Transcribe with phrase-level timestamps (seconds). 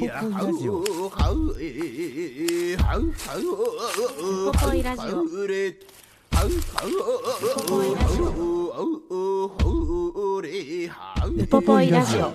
[0.00, 0.08] ウ
[4.52, 5.38] ポポイラジオウポ
[7.68, 8.30] ポイラジオ
[11.36, 12.32] ウポポイラジオ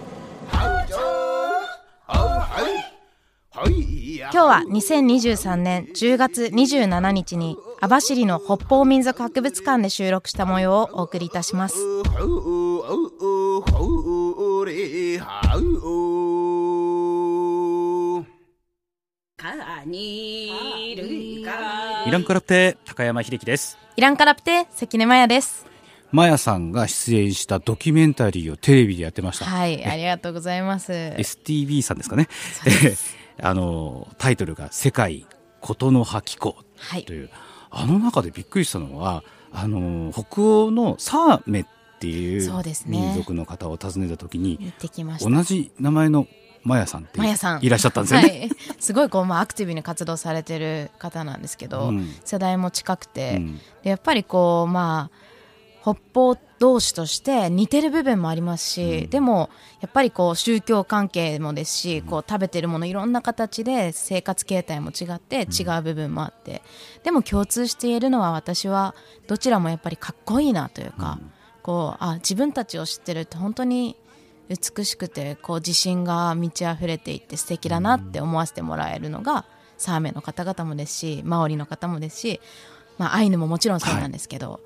[4.31, 11.75] 今日は2023年10月27日に網走の北方民族博物館で収録した模様をお送りいたします
[19.45, 19.47] イ
[22.11, 23.77] ランカラプテ高山秀樹です。
[23.95, 25.67] イランカラプテ関根麻也です。
[26.11, 29.45] マヤさんが出演したドキュメンタリーをテレビでやってました。
[29.45, 30.91] はいありがとうございます。
[30.91, 32.27] STV さんですかね。
[33.39, 35.27] あのタイトルが「世界
[35.61, 36.55] ことの葉気候」
[37.05, 37.29] という、
[37.69, 41.65] はい、あの中でびっくりしたのはあの北欧のサーメっ
[41.99, 42.51] ていう
[42.87, 44.73] 民族の方を訪ねた時に、ね、
[45.21, 46.25] 同じ名前の
[46.65, 48.27] マヤさんっていらっしゃったんですよね。
[48.27, 48.49] はい、
[48.79, 55.25] すごいこう、まあ、アクティブに活動されてる方なんですけど、うん、世代も近くて、うん、でやっぱりこうまあ
[55.81, 66.63] 北方同士として似てる部分もありますし、うん、でもやっぱりこう宗教関係もですし、こう食べてるものいろんな形で生活形態も違って違う部分もあって、
[67.03, 68.95] でも共通して言えるのは私は
[69.27, 71.19] どちらもやっぱりかっこいいなというか、
[71.61, 73.95] こうあ自分たちを知ってるって本当に
[74.49, 79.45] 美しくてこう自信が満ち溢れていて素敵だなって思わせてもらえるのが
[79.77, 82.41] サーメの方々もですしマオリの方もですし、
[82.97, 84.61] まあ、アイヌももちろんそうなんですけど、はい、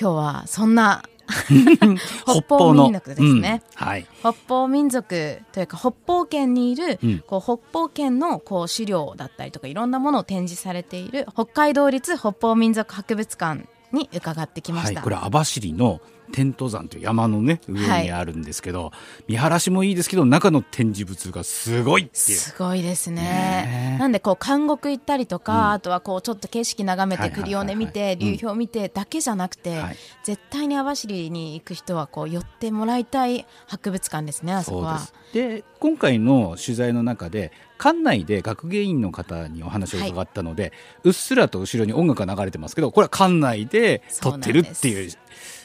[0.00, 1.02] 今日はそんな
[2.24, 3.86] 北方民族ですね、うん。
[3.86, 16.00] はい、北方民族というか北方圏にいる、うん、こう北方圏のこう資料だったりとかいろんなものを展示されている北海道立北方民族博物館に伺ってきました、はい、これ網走の
[16.32, 22.38] テント山という山のね上にあるんですけど、はい、見晴らしもいいですけど中の展示物がすごいっていう。
[22.38, 23.96] すごいですね。
[24.00, 35.00] なんでこう監獄行ったりとか、うん、あとはこうちょっと景色眺めてクリオネ見て流氷見てだけじゃなくて、はい、絶対に網走に行く人はこう寄ってもらいたい博物館ですねあそこは。
[35.32, 40.72] で今回の取材の中で館内で学芸員の方にお話を伺ったので、はい、
[41.04, 45.10] うっすらと後ろに音楽が流れてますけどこれは館内で撮ってるっていう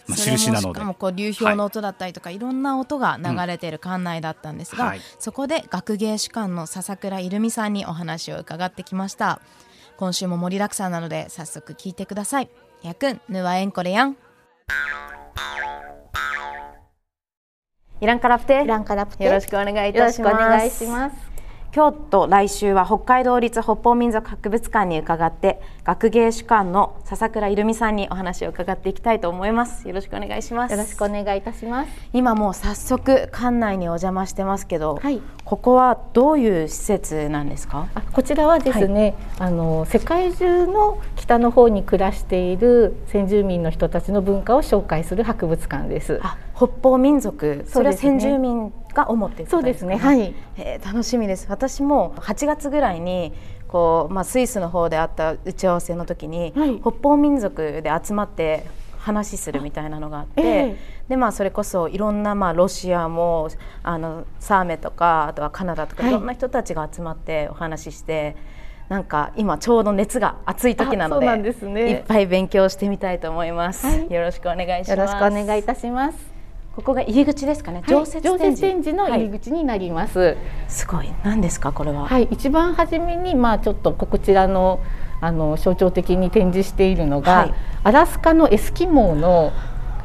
[0.07, 0.79] まあ、印なので。
[0.79, 4.89] しかもこう流氷の音だったりとか、はい、いろんな音が流れている館内だったんですが、うん。
[4.91, 9.41] はい、そこで学芸主幹の笹倉いるみさんにお話を伺ってきました。
[9.97, 12.49] 今週も盛りだくさんなので早速聞いてください。
[12.83, 14.15] やくんぬわえんこれやん
[17.99, 18.63] イランカラプテ。
[18.63, 19.25] イランカラプテ。
[19.25, 21.26] よろしくお願いいたします
[21.73, 29.87] よろしくお願いします今日と来週は北海道立北方民族博物館に伺って学芸主幹の笹倉いるみさんにお話を伺っていきたいと思います。
[29.87, 30.71] よろしくお願いします。
[30.71, 31.89] よろしくお願いいたします。
[32.13, 37.87] 今もう早速館内にお邪魔してますけど、はい、ここはどういう施設なんですか？
[37.93, 46.19] あこちらはですね、はい、あの世界中の北の方に暮らしている先住民の人たちの文化を紹介する博物館です。
[46.55, 47.65] 北方民族。
[47.67, 49.97] それは先住民が主ってそうですね。
[49.97, 51.45] はい、えー、楽しみです。
[51.49, 53.31] 私も8月ぐらいに
[53.67, 58.65] こう、まあ、スイスの方であった打ち合わせの時に、はい、北方民族で集まって
[58.97, 63.49] 話するみたいなのがあって、えー、でまあ、それこそいろんな、まあ、ロシアも
[63.83, 68.35] あのサーメとかあとはカナダとか、い、ろんな人たちが集まってお話しして。
[68.89, 74.89] なんか今ちょうど熱が熱い時なので、ね、いっぱい勉強してみたいと思います、はい、よろしくお願いします。
[74.91, 76.36] よろしくお願いいたします
[76.77, 77.81] ここが入り口ですかね。
[77.87, 80.19] 常設展示,、展示の入り口になります。
[80.19, 81.11] はい、すごい。
[81.23, 82.05] 何ですかこれは。
[82.05, 82.27] はい。
[82.29, 84.79] 一番初めにまあちょっとこちらの
[85.19, 87.53] あの象徴的に展示しているのが、はい、
[87.83, 89.53] アラスカのエスキモーの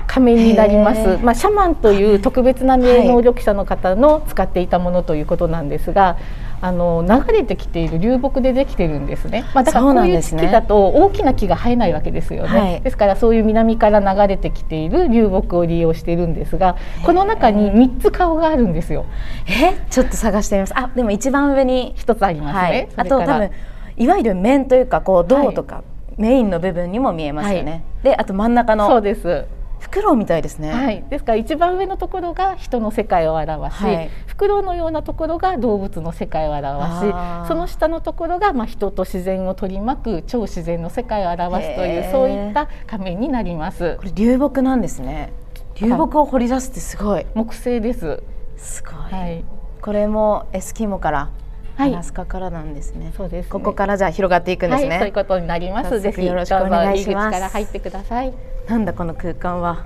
[0.07, 1.19] 仮面になります。
[1.23, 6.17] まあシャマンという特別な霊能力者の方の使っていたものということなんですが、
[6.65, 9.45] あの流れてきている流木でできてるんですね。
[9.53, 12.49] まあ、だからこういう木だと大きな木が生えないわけですよね。
[12.49, 19.07] はい、ですからそういう南から流れてきている流木を利用しているんですが、この中に三つ顔があるんですよ。
[19.49, 20.73] え、ちょっと探してみます。
[20.77, 22.61] あ、でも一番上に一つありますね。
[22.61, 23.51] はい、あと多分
[23.97, 25.83] いわゆる面というかこう銅とか、
[26.17, 27.71] メインの部分にも見えますよね。
[27.73, 29.47] はい、で、あと真ん中のそうです。
[29.83, 33.47] フクロウみたいですね、はい、ですから一番上のところが人の世界を表
[33.77, 43.97] し、はい、フクロウのようなところが動物の世界を表しその下のところがまあ人と自然を取り巻く超自然の世界を表すというそういった仮面になります。
[43.97, 45.33] これ流木なんですね。
[45.75, 47.27] 流木を掘り出すってすごい。
[47.35, 48.23] 木製です。
[48.57, 49.45] すごい、はい、
[49.81, 51.31] これもエスキモから
[51.77, 53.13] アラスカからなんですね。
[53.17, 54.89] そうです、ね、ここからじゃあ広がっていくんですね。
[54.91, 56.01] はい、そういうことになります。
[56.01, 57.33] ぜひよろしくお願いします。
[57.33, 58.33] から入ってください。
[58.73, 59.85] なんだこの空間は。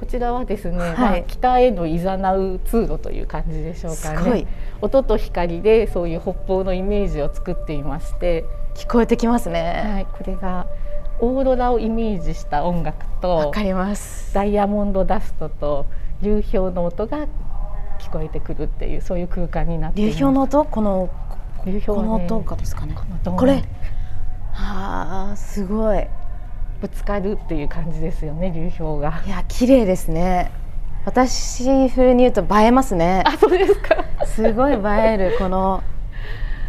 [0.00, 4.48] こちらはですね、はい、まあ、北への誘う通路という感じでしょうかね。
[4.80, 8.44] 音と光でそういう北方のイメージを作っていまして、
[8.74, 9.84] 聞こえてきますね。
[9.86, 10.66] はい、これが
[11.20, 14.34] オーロラをイメージした音楽と、わかります。
[14.34, 15.86] ダイヤモンドダストと
[16.20, 17.28] 流氷の音が
[18.00, 20.64] 聞こえてくるっていうそういう空間になって流氷の音？
[20.64, 21.08] この
[21.64, 22.96] 流氷、ね、この動画ですかね。
[23.24, 23.62] これ。
[24.52, 26.06] はあすごい
[26.84, 29.22] ぶつかるっていう感じですよね流氷が。
[29.26, 30.50] いや綺麗ですね。
[31.06, 33.22] 私風に言うと映えますね。
[33.26, 34.04] あそうですか。
[34.26, 35.82] すごい映えるこの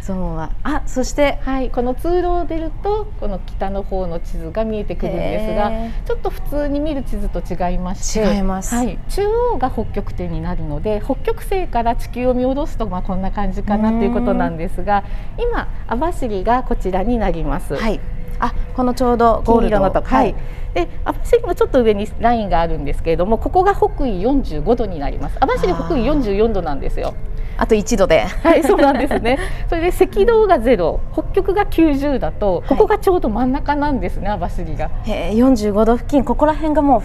[0.00, 0.52] ゾーンは。
[0.62, 5.70] あそしてはいこの通路を出るとこの北の方の地図が見えてくるんですが
[6.06, 15.04] ちょっと普通に見る地図と違いまして違います、はい、中央が北極点になるので北極星から地球を見下ろすとまあこんな感じかなということなんですが
[15.38, 17.74] 今網走がこちらになります。
[17.74, 18.00] はい
[18.38, 19.80] あこのちょうどゴールド。
[19.80, 20.34] のとはい、
[20.74, 25.36] で網走もちょっと上にラインがあるんですけれどもここが北緯45度になります。
[25.40, 27.14] 網走北緯44度なんですよ。
[27.58, 28.24] あと1度で。
[28.24, 29.38] はいそうなんですね。
[29.68, 34.90] それで赤道がゼロ北極が90だとここがちょうど真ん中なんですね、はい、網走が。
[35.04, 37.02] へえ45度付近ここら辺がもう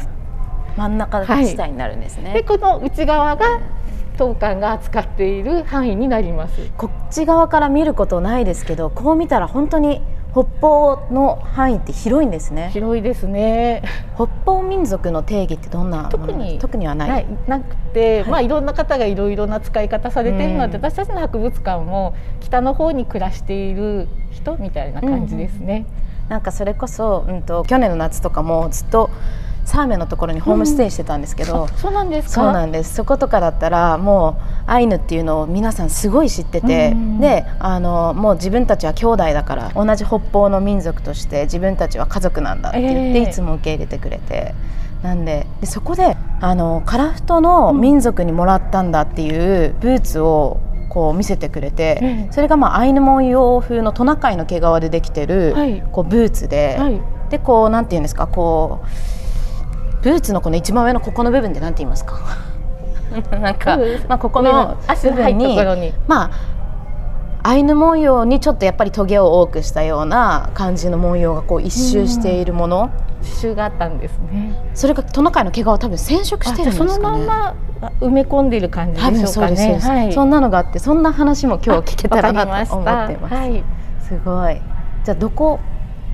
[0.77, 3.59] 真ん中地帯になるんですね、はい、でこの内側が
[4.17, 6.71] 当館が扱っている範囲になります。
[6.77, 10.01] こっち側から見ることないですけどこう見たら本当に
[10.31, 12.69] 北方の範囲って広いんですね。
[12.71, 13.83] 広いですね。
[14.15, 25.85] 北方民族の定義ってどんな特に特にはない、なくて、はい、まあいろんな方がいろいろな使い方されているので、私たちの博物館も北の方に暮らしている人みたいな感じですね、
[26.23, 29.09] うん、なんかそれこそ、うんと、去年の夏とかもずっと
[29.65, 32.95] サーメンのところにホームステイしてたんですけど、うん、そうなんですそうなんです。
[32.95, 34.37] そことかだったらも
[34.67, 44.53] うアイヌっていうのを皆さんすごい知ってて、うん、であのもう自分たちは兄弟だから同じ北方の民族として自分たちは家族なんだって言って、いつも受け入れてくれて。
[45.01, 50.59] なんででそこであのカラフトの民族にもらったんだっていうブーツを
[50.89, 55.55] こう見せてくれて、それがまあアイヌ文様風のトナカイの毛皮でできてる、
[55.91, 59.20] こうブーツで、はい、でこうなんていうんですかこう
[60.01, 62.19] ブーツのこの一番上のここの部分でなんて言いますか？
[63.41, 63.77] なんか、
[64.07, 65.57] まあ、ここの部分に
[66.07, 66.31] まあ
[67.43, 74.55] アイヌ文様にちょっとやっぱりトゲを多くしたような感じの文様がこう一周しているもの、刺繍があったんですね。
[74.75, 76.91] それがトナカイの毛皮多分染色してるんですかね。
[76.91, 77.55] そのまま
[77.99, 79.79] 埋め込んでいる感じでしょうかね。
[79.81, 83.63] はい、そんなのがあってそんな話も今日聞けたらなと思ってます、はい、
[84.01, 84.61] すごい。
[85.03, 85.59] じゃあどこ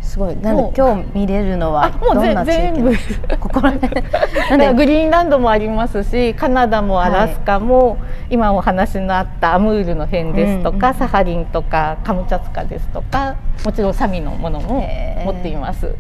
[0.02, 4.04] すごいなんで今日見れるのはどんな地域ここら辺
[4.50, 4.74] なんで？
[4.74, 7.98] グリーンランドもありますしカナダもアラスカも、はい、
[8.32, 13.36] 今お話のあったアムールの辺ですとか、うん、サハリンとかカムチャツカですとか
[13.66, 14.88] もちろんサミのものも
[15.26, 15.94] 持っています。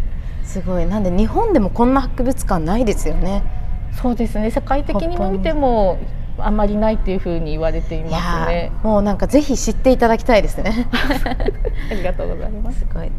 [0.44, 3.44] すごいなんで日本でもこんな博物館ないですよね。
[4.02, 5.98] そうですね世界的にも見ても
[6.40, 8.72] あまりないっていうふうに言われていますね。
[8.84, 10.88] もうなんかぜひ知っていただきたいですね。
[11.92, 12.80] ありがとうございます。
[12.80, 13.12] すごい。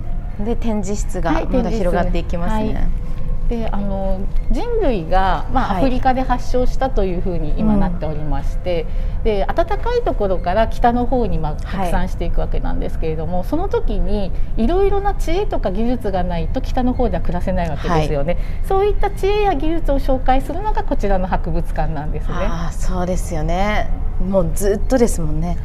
[0.45, 2.75] で展示室がまだ広がっていきますね。
[2.75, 8.87] はい、であの人類が、まあ、アフリカで発祥したというふうに今なっておりまして、
[9.18, 22.35] うん、で暖かいところから北の方にまあ拡散していくわけなんですけれども、はい、その時にいろいろな知恵とか技術がないと北の方では暮らせないわけですよね、はい、そういった知恵や技術を紹介するのがこちらの博物館なんですね。
[22.37, 23.88] あそうですよね。
[24.21, 25.57] もうずっとですもんね。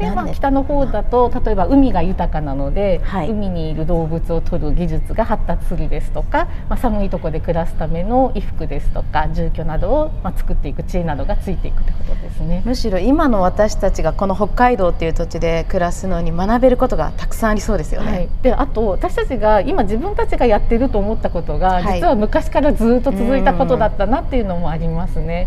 [0.00, 12.62] で、まあ、北の方だと例えば海が豊かなので、はい、海にいる動物を取る技術が発達するですとか、まあ、寒いところで暮らすための衣服ですとか住居などを、まあ、作っていく知恵などがついていくということですね。
[12.64, 18.10] むしろ今の私たちがこの北海道っていう土地で暮らすのに学べることがたくさんありそうですよね。
[18.10, 25.46] はい、であと私たちが今自分たちがやってると思ったことが、実は昔からずっと続いたことだったなっていうのもありますね。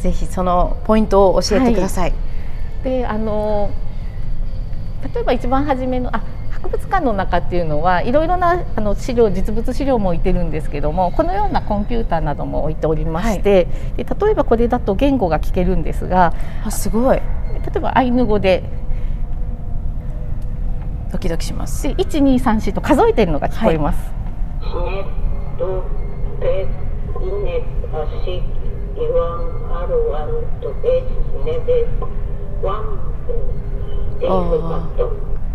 [0.00, 2.12] ぜひそのポイントを教えてください。
[2.86, 3.72] であの
[5.12, 16.32] 例えば一番初めのあ博物館の中っていうのはいろいろなあの資料実物資料も置いてるんですけどもこのようなコンピューターなども置いておりまして、はい、で例えばこれだと言語が聞けるんですが
[16.64, 17.16] あすごい。
[17.16, 17.22] 例
[17.76, 18.62] えばアイヌ語で
[21.10, 21.82] ドキドキします。
[21.82, 23.98] で1234と数えてるのが聞こえます。
[24.60, 24.92] は
[32.12, 32.15] い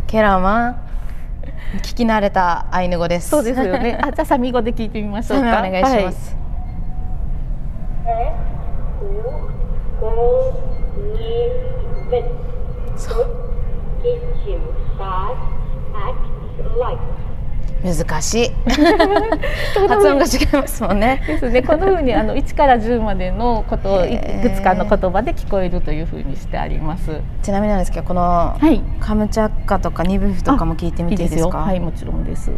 [0.08, 0.76] ケラマ
[1.78, 3.30] 聞き慣れたアイヌ語です。
[3.30, 3.98] そうですよね。
[4.02, 5.60] あ、じゃあサミ語で聞いてみましょうか。
[5.66, 6.36] お願いします。
[16.84, 17.31] はい。
[17.84, 18.52] 難しい
[19.88, 21.24] 発音が違いますもんね。
[21.26, 21.64] ですね。
[21.64, 27.22] このふうにあの1から10までのことをいくつかの言葉で聞こえるというふうにしてあります。
[27.42, 31.60] ちなみになんですけどこの、はい、カムチャッカとかニブフとかも聞いてみていいですか。
[31.60, 32.52] はいもちろんです。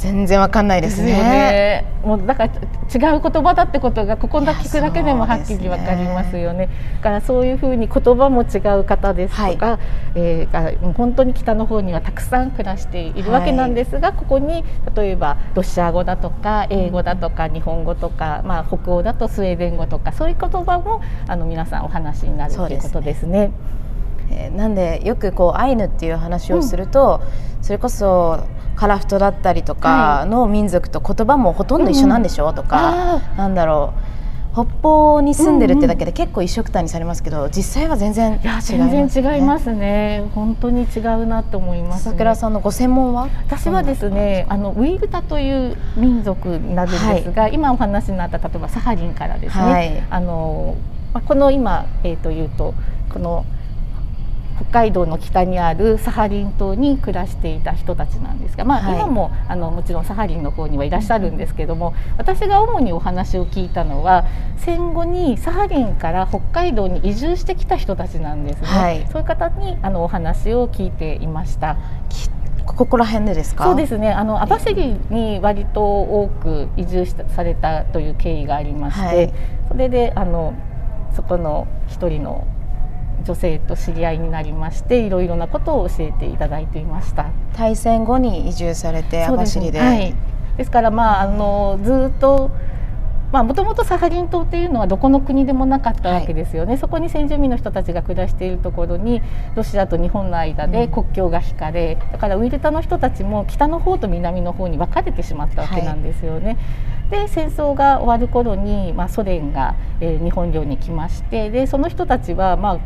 [0.00, 1.12] 全然わかんないですね。
[1.12, 6.70] ねもうだから違う言葉だってことがここだ聞くだけでもはっきりわかりますよね。
[6.96, 9.78] だからそういうふうに言葉も違う方ですとか、はい、
[10.14, 14.64] えー、本当に北の方にはたくさん暮らしているわけなんですが、はい、ここに
[14.96, 23.52] 例えばロシア語だとか英語だとか日本語とか、まあ北欧だとスウェーデン語とかそういう言葉もあの皆さんお話になるということですね。
[24.30, 27.20] えー、なんでよくこうアイヌっていう話をすると、
[27.58, 28.46] うん、それこそ
[28.80, 32.48] カラフトだったりとかの民族と言葉もほとんど一緒なんでしょ？
[32.48, 34.54] うとか、うん、なんだろう。
[34.54, 40.24] 北方に住んでるってだけで結構一緒くたにされますけど実際は全然違います、ね、全然違いますね。
[40.34, 43.28] 本当に違うなと思います、ね、桜さんのご専門は？
[43.46, 50.76] 私はですねあのウイグタという民族になるんですが、はい、今お話になった例えばサハリンからですね、はい、あの
[51.26, 52.74] この今、えー、というと
[53.12, 53.44] この
[54.60, 64.26] 北海道の北にあるサハリン島に暮らしていた人たちなんですが、まあ、はい、今もあのもちろんサハリンの方にはいらっしゃるんですけども私が主にお話を聞いたのは
[64.58, 71.78] 戦後にサハリンから北海道に移住してきた人たちなんですね、はい、そういう方にあのお話を聞いていました。
[72.66, 73.64] ここら辺でですか？
[73.64, 74.12] そうですね。
[74.12, 74.74] あの網走
[75.10, 79.32] に割と多く移住されたという経緯がありまして、はい、
[79.68, 80.54] それであの
[81.12, 82.46] そこの一人の
[83.24, 87.30] 女性と知り合いになりましていろいろなことを教えていただいていました。
[87.56, 90.14] 大戦後に移住されて網走で、ね、はい、
[90.56, 92.50] ですからまああのずっと
[93.32, 99.22] もともとサハリン島っていうのはどこの国でもなかったわけですよね、はい、そこに先住民の人たちが暮らしているところに
[99.54, 106.58] ロシアと日本の間で国境が引かれ、うん、だからウイルタの人たちも北の方と南の方に分かれてしまったわけなんですよね。
[107.08, 112.78] はい、で戦争が終わる頃に、まあ、ソ連が、えー、日本領に来ましてでその人たちは、まあ、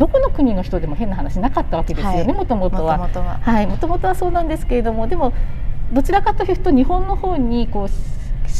[0.00, 2.96] どこの国の人でも変な話なかったわけですよねもともとは。
[2.98, 3.62] は。
[3.62, 3.66] い。
[3.66, 5.34] もともとはそうなんですけれどもでも
[5.92, 7.88] どちらかというと日本の方にこう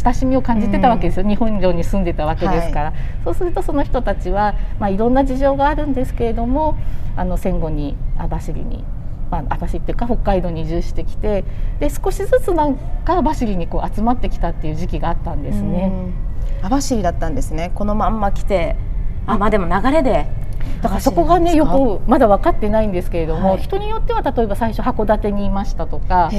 [0.04, 2.94] 親しみを感じてたわけですよ、うん、日本領に住んでたわけですから、はい、
[3.25, 6.76] そうするとその人たちは、まあ、いろんな事情があるんですけれども
[7.16, 8.85] あの戦後に網走に。
[9.30, 11.44] まあ、網走っていうか北海道に移住してきて
[11.78, 15.92] で少しずつなんか網走にこう集まってきたっていう時期があったんですね。
[16.62, 17.70] 網走だったんですね。
[17.76, 18.75] このまんま来て
[19.33, 20.27] あまあでも流れで。
[20.83, 26.31] だからそこがねよくまだ分かってないんですけれども、はい、人によっては例えば最初函館にいましたとか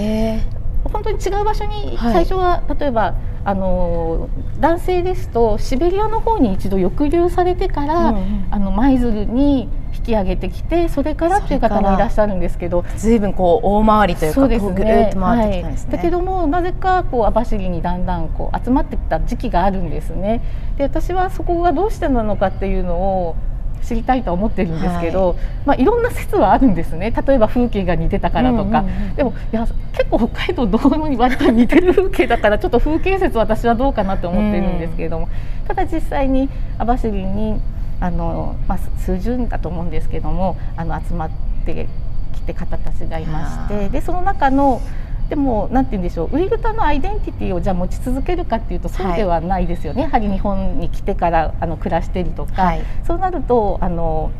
[0.83, 4.29] 本当に違う場所に最初は、例えばあの
[4.59, 9.69] 男性ですとシベリアの方に一度抑留されてから、うんうん、あの舞鶴に
[10.01, 14.73] 引き上げてきてそれからっていう方もいらっしゃるんですけど随分こう大回りというかそうですね。
[14.73, 20.41] ぐるっと回ってきたんですね、はい、だけどもなぜかこう網走にだんだんこう集まってきた時期があるんですね。
[20.77, 23.35] で私はそこがどうしてなのかっていうのを
[23.83, 25.37] 知りたいと思ってるんですけど、はい。
[25.65, 27.11] まあ、いろんな説はあるんですね。
[27.11, 35.29] 例えば風景が似てたからとか、うんうんうん、でもいや結構北海道道路に割と似てる風景だからちょっと風景説私はどうかなと思ってるんですけれども、
[35.61, 37.59] うん、ただ実際に網走に
[38.01, 41.29] あの、まあ、数十人だと思うんですけどもあの集まっ
[41.65, 41.87] て
[42.33, 44.81] きて方たちがいましてでその中の
[45.29, 54.31] でもなんて言うんでしょうウイグタのアイデンティティをじゃあ持ち続けるかっていうとそうではないですよね、はい、やはり日本に来てからあの暮らしてるとか、はい、そうなるとあの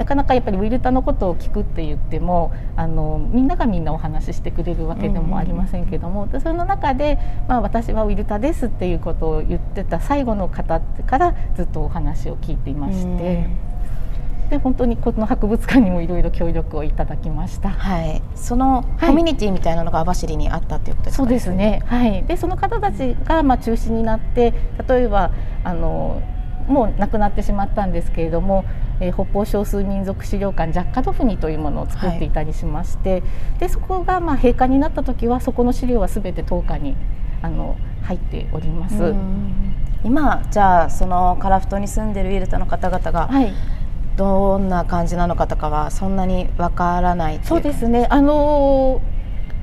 [0.00, 13.04] なかなかやっぱりウィルタのことを聞くって言ってもあのみんながみんなお話ししてくれるわけでもありませんけども、うん、その中で、まあ、私はウィルタですっていうことを言ってた最後の方からずっとお話を聞いていまして。
[13.04, 13.70] うん
[14.50, 17.68] で本当にこの博物館にもいろいろ協力をいただきました。
[17.68, 18.20] はい。
[18.34, 21.80] そのコミュニティみたいなのが網走にあったということですか、そうですね。
[21.86, 22.24] はい。
[22.24, 24.52] でその方たちがまあ中心になって
[24.88, 25.30] 例えば
[25.62, 26.20] あの
[26.66, 28.64] もう亡くなってしまったんですけれども、
[29.00, 33.22] えー、北方少数民族資料館ジャッカドフニというものを作っていたりしまして、はい、
[33.58, 36.96] でそこがまあ閉館になった時はそこの資料はすべて10日に
[37.42, 39.14] あの入っております。
[40.02, 43.52] 今じゃあその樺太に住んでるイルタの方々が、はい、
[44.16, 48.06] どんな感じなのかとかはそんなにわからないそうですね。
[48.10, 49.00] あの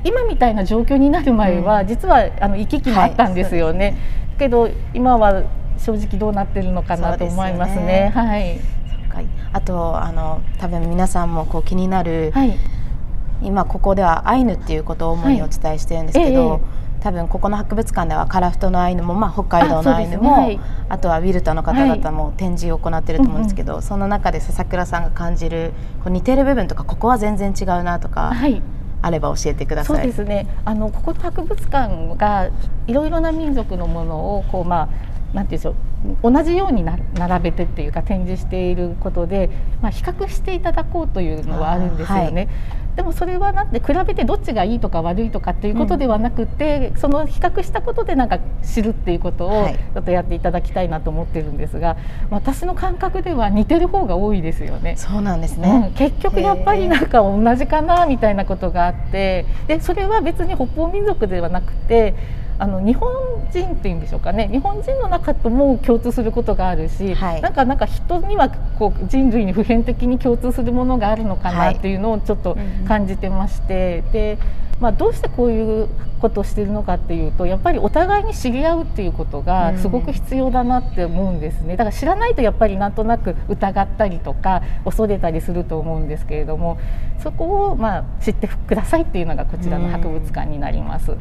[0.04, 3.96] ー、今みたいな状況になる前は、うん、実はあの行き来もあったんですよね、はい、
[4.40, 5.44] けど今は
[5.80, 7.78] 正直どうなってるのかなと思いますね。
[7.78, 8.12] すね。
[8.16, 8.77] はい。
[9.54, 12.58] あとあの多分皆さんもこう気になる、はい、
[13.42, 16.50] 今ここではアイヌっていうことを主にお伝えしてるんですけど。
[16.50, 16.88] はいええ。
[17.00, 20.60] 多分ここの博物館ではカラフトのアイヌも、まあ、北海道のアイヌもあ、ねはい、
[20.90, 28.62] あとはウィルタの方々も展示を行っていると思うんですけど、はい、その中で笹倉さんが感じるこう似てる部分とかここは全然違うなとか、はい、
[29.02, 29.98] あれば教えてください。
[29.98, 30.48] そうですね。
[30.66, 32.50] あのここの博物館が
[32.88, 35.76] いろいろな民族のものをこう、まあなんていうんでしょう
[36.22, 39.50] 同じようにな並べてっていうか展示していることで、
[39.82, 42.48] まあ、比較していただこうというのはあるんですよね。
[42.98, 51.98] でもそれはなんで比べてどっちがいいとか悪いとかっていうことではなくて、うん、その比較したことでなんか知るっていうことをちょっとやっていただきたいなと思ってるんですが、はい、
[52.32, 54.96] 私の感覚では似てる方が多いですよね。
[54.98, 62.16] そうなんですね、うん、結局やっぱりなんか同じかなみたいなことがあってでそれは別に北方民族ではなくて
[62.60, 63.12] あの日本
[63.52, 64.50] 人っていうんでしょうかね。
[64.52, 74.38] 日本人の中とも共通することがあるし、はい、なんかなんか人にはこう人類に普遍的に共通するものがあるのかなっていうのをちょっと感じてまして、はい、で
[74.80, 81.78] まあ、どうしてこういうことをしているのかっていうとやっぱりお互いに知り合うっていうことがすごく必要だなって思うんですね。
[81.78, 86.78] だから知らないとやっぱりなんとなく疑ったりとか恐れたりすると思うんですけれども
[87.20, 91.16] そこをまあ知ってくださいっていうのがこちらの博物館になります。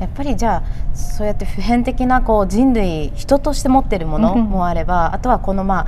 [0.00, 5.86] やっぱりじゃあそうやって普遍的なこう人類人として持ってるものもあれば、あとはこのまあ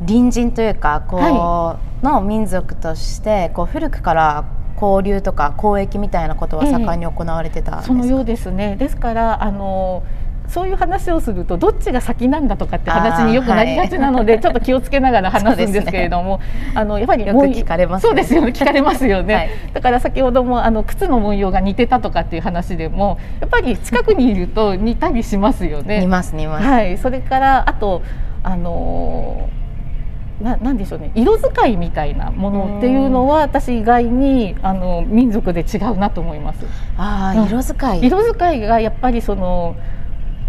[0.00, 4.44] 隣人というかこう、はい、の民族としてこう古くから
[4.80, 8.76] 交流とか交易みたいなことは盛んに行われてた、ええ、そのようですね。
[8.76, 10.02] ですからあの
[10.48, 26.00] そういう話をするとどっちが先なんだとかって話によくなりがちなので、はい、ちょっと気をつけながら話すんですけれども、ね、あのやっぱりよく聞かれます、ね、そうですよね聞かれますよね、はい、だから先ほどもあの靴の文様が似てたとかっていう話でもやっぱり近くにいると似たりしますよね。
[26.00, 26.66] 似ます似ます。
[26.66, 28.02] はい、それからあと
[28.42, 29.48] あの
[30.40, 31.10] ななんでしょうね。
[31.14, 36.66] 色使いみたいなものっていうのは私意外にあの民族で違うなと思います。
[36.98, 38.04] ああ、色使い。
[38.04, 39.76] 色使いがやっぱりその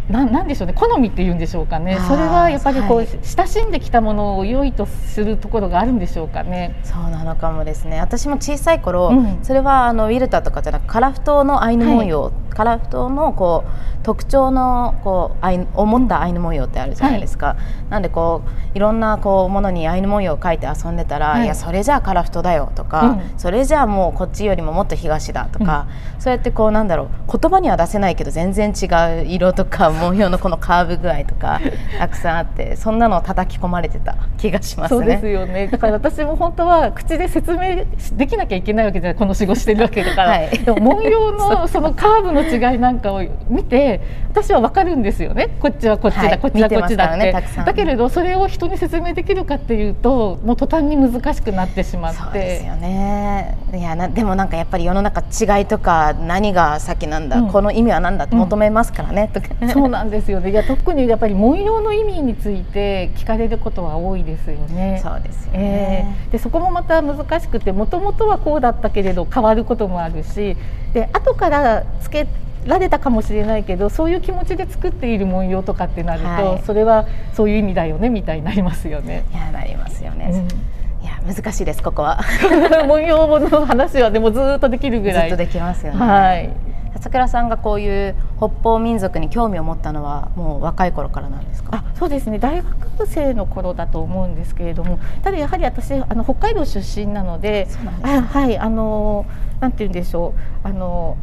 [0.10, 0.74] ななんでしょうね。
[0.74, 1.98] 好みっていうんでしょうかね。
[2.08, 6.80] それはやっぱりこう、はい、親しんできたものを良いとするところがあるんでしょうかね。
[6.84, 8.00] そうなのかもですね。
[8.00, 17.54] 私も小さい頃、うん、それはあのウィルターとかじゃなくカラフトのアイヌ文様、はい、カラフトのこう特徴のこうアイを持ったアイヌ文様ってあるじゃないですか、は
[17.88, 28.86] い、なんでこういろんなこうものにアイヌ文様を描いて遊んでたら、い、やそれじゃあカラフトだよとか、うん、それじゃあもうこっちよりももっと東だとか、うん、そうやってこうなんだろう言葉には出せないけど全然違
[29.24, 31.60] う色とか文様のこのカーブ具合とか
[32.00, 35.00] たくさんあってそんなのを叩き込まれてた気がしますね。
[35.00, 35.68] そうですよね。
[35.68, 45.50] だから 私も本当は口で説明できなきゃいけないわけじゃないこの仕事してるわけだから、はい、でも文様の そのカーブの違いなんかを見て私は分かるんですよね。
[45.60, 47.34] こっちはこっちだ、はい、こっちはこっちだって、ね、
[47.66, 52.18] だけれどそれを人に説明できるかっていうともう途端に難しくなってしまって。
[52.20, 53.58] そうですよね。
[53.74, 59.56] いやなでもなんかやっぱり世の中違いとか何が先なんだ、うん、この意味は何だって求めますからね、うん、とか
[59.86, 60.50] そうなんですよね。
[60.50, 65.00] いや特にやっぱり文様の意味について聞かれることは多いですよね。
[65.04, 70.58] そうですよね、えー、でそこもまた難しくてもともとはこうだったけれど変わることもあるし
[70.94, 72.28] で後からつけ
[72.66, 79.24] られたかもしれないけどそういう気持ちで作っている文様とかってなると、はい、それはそういう意味だよねみたいになりますよね。
[79.32, 82.20] いやなりますよね、うん、いや難しいですここは。
[82.88, 85.30] 文様の話はでもずっとできるぐらい。
[85.30, 86.00] ずっとできますよね。
[86.00, 86.75] はい
[87.06, 91.70] 桜さんがこういう北方民族に興味を持ったのはもう若い頃からなんですか？
[91.72, 92.40] あそうですね。
[92.40, 99.28] 大学生の頃だと思うんですけれどもただやはり私あの北海道出身なのでそうなんです、ね、はいあの
[99.60, 100.68] なんて言うんでしょう。
[100.68, 101.16] あの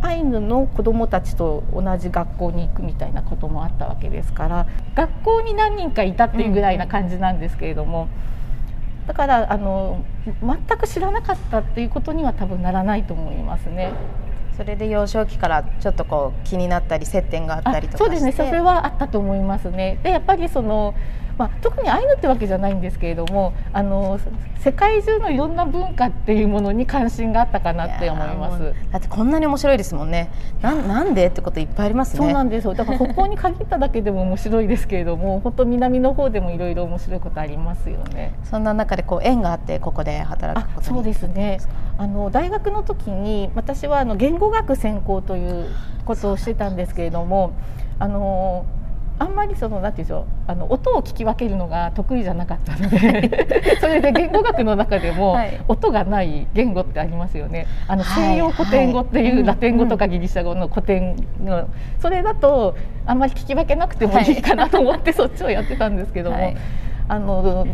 [0.00, 8.08] アイヌの子どもたちと同じ学校に行くみたいなこともあったわけですから学校に何人かいたっていうぐらいな感じなんですけれども、
[9.06, 13.92] だからあの全く知らなかったっていうことには多分ならないと思いますね。
[14.56, 19.98] それで幼少期からちょっとこう気になったり接点があったりとかそうですねそれはあったと思いますね。
[20.02, 20.94] でやっぱりその
[21.38, 24.18] まあ、特にアイヌってわけじゃないんですけれどもあの
[24.60, 28.74] 世界中のいろんな文化っていうものに関心があったかなって思います。
[28.90, 30.28] だってこんなに面白いですもんね。
[30.60, 32.18] ななんでってこといっぱいありますね。
[32.18, 32.64] そうなんです。
[32.64, 38.34] よだから 北方に限っただけでも面白いですけれども本当南の方でもいろいろ面白いことありますよね。
[38.42, 41.58] そんな中でこう縁があってここで働くことそうですね。
[41.98, 45.66] あの大学の時に私はあの言語学専攻という
[46.04, 47.52] ことをしてたんですけれども
[47.98, 48.66] あの
[49.18, 55.36] あんまりそのなんていうんでしょうあの音を聞き分けるのが得意じゃなかったのでそれで言語学の中でも、
[55.68, 57.66] 音がない言語ってありますよね。
[57.88, 61.68] あの西洋古典語っていうラテン語とかギリシャ語の古典の
[62.00, 62.76] それだと
[63.06, 66.54] あんまり聞き分けなくてもいいかなと思ってそっちをやってたんですけども、
[67.08, 67.66] あの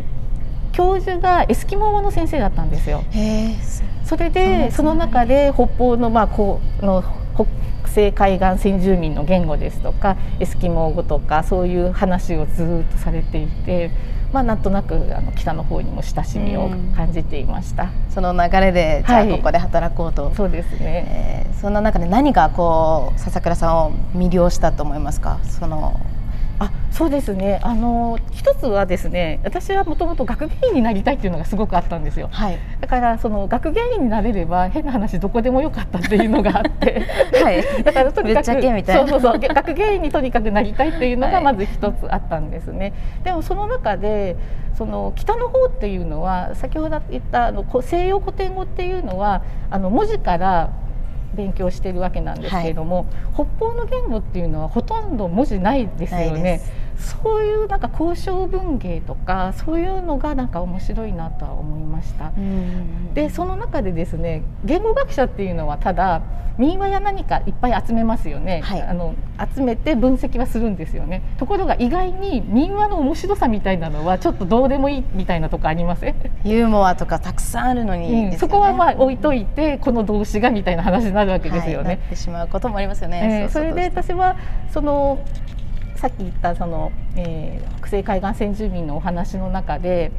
[0.72, 3.02] 教授がエスキモ語の先生だったんですよ。
[4.05, 7.02] それでその中で北方のまあこうの
[7.34, 7.46] 北
[7.88, 13.90] 西海岸先住民の言語ですとかエスキモー語とかそういう話をずっとされていて。
[14.32, 25.38] まあ、なんとなくあの北の方にも親しみを感じていました、その流れでじゃあここで働こうと、はい、そうですね、えー、そんな中で何がこう笹倉さんを魅了したと思いますか？
[25.44, 26.00] その
[26.58, 27.60] あそうですね。
[27.62, 37.02] あの一つはですね私はもともと学芸員になりたいっていうのがすごくあったんですよ、はい、だからその学芸員になれれば変な話どこでもよかったっていうのがあって。
[37.42, 39.38] はい、だからとにかくそうそうそう。
[39.42, 42.92] 学芸員にとにかくなりたいっていうのがまず一つあったんですね、はい、
[43.24, 44.36] でもその中で
[44.74, 50.70] その北の方っていうのは先ほど言ったあの西洋古典語っていうのはあの文字から
[51.34, 56.60] 勉強しているわけなんですけれども、はい、北方の言語っていうのはほとんど文字ないですよね。
[56.98, 62.33] そういうなんか交渉文芸とかそういうのがなんか面白いなとは思いました。
[63.14, 66.22] でその中でですね言語学者っていうのはただ
[66.59, 69.14] 民話や何かいっぱい集めますよね、はい、あの
[69.55, 71.22] 集めて分析はするんですよね。
[71.38, 76.14] ところが意外に民話の面白さみたいなのはちょっとどうでもいいみたいなとこありません？
[76.44, 78.31] ユーモアとかたくさんあるのに、ね。
[78.33, 81.88] うん、そこはまあ置いといてこの動詞がみたいな話になるわけですよね。
[81.88, 83.44] はい、ってしまうこともありますよね。
[83.44, 84.37] えー、それで私は
[84.70, 85.20] その
[86.02, 90.10] さっき言ったその、えー、北西海岸先住民のお話の中で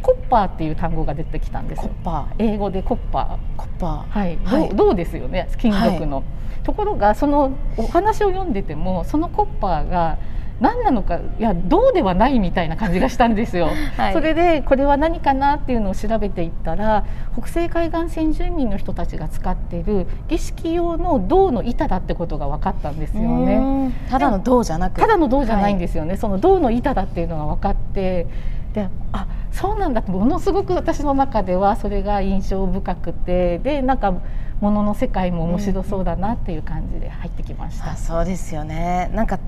[0.00, 2.42] コッパーっていう単語が出てきたんですコッパー。
[2.42, 3.56] 英語でコッパー。
[3.58, 4.18] コッパー。
[4.18, 5.50] はい、はい、銅ですよね？
[5.58, 10.16] 金属の、はい、ところがそのお話を読んでてもそのコッパーが
[10.60, 17.04] 何なのかいやどうではないみたいな感じがしたんですよ、 はい、それでこれは何かなっていうのを調べていったら
[17.36, 23.92] 北西海岸先住民の人たちが使っている儀式用の銅の板だってことが分かったんですよね。
[24.10, 25.00] ただの銅じゃなく。
[25.00, 28.26] ただの銅じゃないんですよね、はい、その銅の板だっていうのが分かって
[28.72, 34.14] であそうなんだとものすごく私の中ではそれが印象深くてでなんか
[34.60, 37.90] ものの世界も面白そうだなっていう感じで入ってきました。
[37.90, 39.10] うん、そうですよね。
[39.14, 39.38] なんか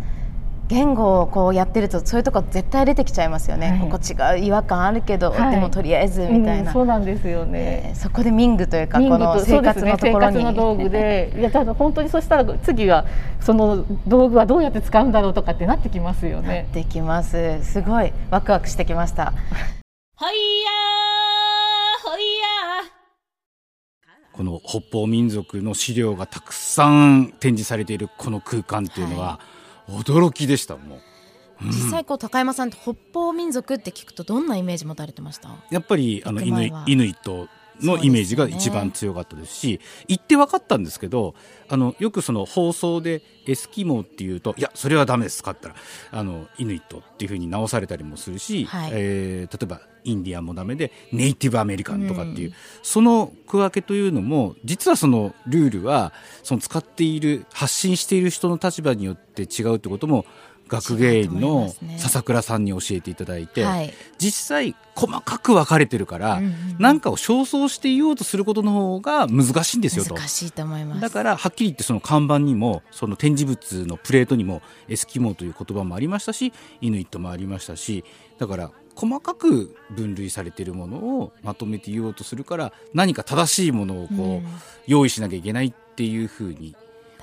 [0.69, 11.33] 言語をこうやってるとそういうとこ絶対出てきちゃいますよね、はい、ここ違う違和感あるけど、はい、でもとりあえずみたいな、うん、そうなんですよね、えー、そこで民具というかこの生活のところに、ね、の道具で。
[11.39, 13.07] いやただ本当にそしたら次は
[13.41, 16.69] その道具はどうやって使うんだろうとかってなってきますよね。
[16.73, 17.63] できます。
[17.63, 19.33] すごいワクワクしてきました。
[20.17, 20.71] ほいや
[22.05, 22.99] ほいや
[24.33, 29.58] この北方民族の資料がたくさん展示されているこの空間っていうのは、はい
[29.89, 31.01] 驚きでしたもう。
[31.65, 35.51] 実際こう高山さんって北方民族って聞くとどんなイメージ持たれてました？
[35.71, 37.49] やっぱりあのイヌイイヌイット
[37.81, 41.35] のイメージが一番強かったですし、ね、言って分かったんですけど
[41.69, 45.75] あのよくその放送でエスキモーっていうといやそれはダメですかったら
[46.11, 56.13] あのイヌイットっていうふうに直されたりもするし、はい、えー、例えばインディアンもダメでネイティブアメリカンとかっていう、うん、その区分けというのも実はそのルールは
[56.43, 60.25] その使っている発信している人の立場によって違うってことも
[60.69, 66.41] 学芸員の笹倉さんに教えていただいて、はい、実際細かく分かれてるから、
[66.79, 70.15] 何、うん、かを焦燥していようとすることの方が難しいんですよと。
[70.15, 71.01] 難しいと思います。
[71.01, 78.05] だからはっきり言ってその看板にもその展示物のプレートにもエスキモーという言葉もありましたしイヌイットもありましたし
[78.39, 84.49] だから細かく分類されているものをまとめて言おうとするから何か正しいものをこう、
[84.89, 86.75] 用意しなきゃいけないっていうふうに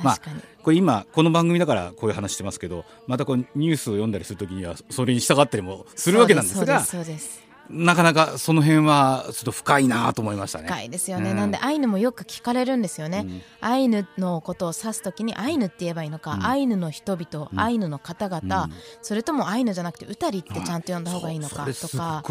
[0.01, 0.19] まあ、
[0.61, 4.65] これ今この番組だからこういう話してますけどまたこうニュースを読んだりするときに。
[4.65, 10.67] はそれに従ったりもするわけなんですがそうですなかなかその辺はちょっと深いなと思いましたね。
[10.67, 11.31] 深いですよね。
[11.31, 13.23] うん、なんでアイヌもよく聞かれるんですよね。
[13.25, 18.69] うん、アイヌのことを指すときにアイヌって言えばいいのか、うん、アイヌの人々、アイヌの方々、
[19.01, 22.23] それともアイヌじゃなくてウタリってちゃんと呼んだ方がいいのかとか、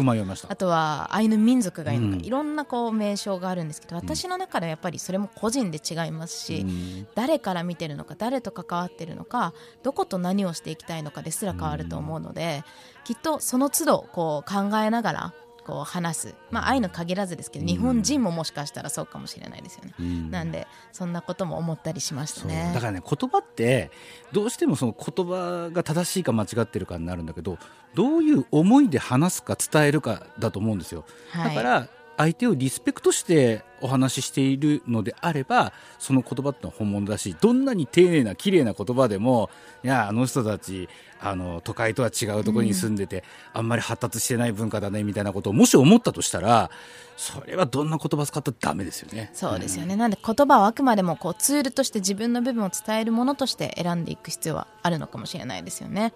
[0.47, 6.65] あとはアイヌ民族がいいのか、いろんなこう名称があるんですけど、私の中ではやっぱりそれも個人で違いますし、
[7.13, 12.63] 誰から見てるのか、誰と関わってるのか、どこと何をしていきたいのかですら変わると思うので、
[13.05, 15.33] きっとその都度こう考えながら
[15.65, 16.35] こう話す。
[16.51, 22.71] まあ愛の限らずですけど、日本人ももしかしたらそうかもしれないですよね、うん、なんでそんなことも思ったりしましたね。
[22.73, 23.89] だからね言葉って
[24.31, 27.57] どうしてもその言葉が正しいか間違ってるかになるんだけど
[27.95, 31.87] どういう思いで話すか伝えるかだと思うんですよ、はい、だから
[32.17, 39.49] 相手をリスペクトしてお話ししているのであればその言葉ってのは本物だしどんなに丁寧な綺麗な言葉でも
[39.83, 46.69] いやあの人たちあの都会とは違うところに住んでて、うん、あんまり発達してない文化だねみたいなことをもし思ったとしたら
[47.15, 49.29] それはどんな言葉使ったらダメですよね。
[49.33, 56.13] そうですよね、うん、なんで言葉はあくまでもこうツールとして自分の部分を伝えるものとして選んでいく必要はあるのかもしれないですよね。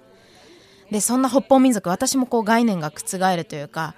[0.91, 3.93] でそんな北方民族私もこう概念が覆るというか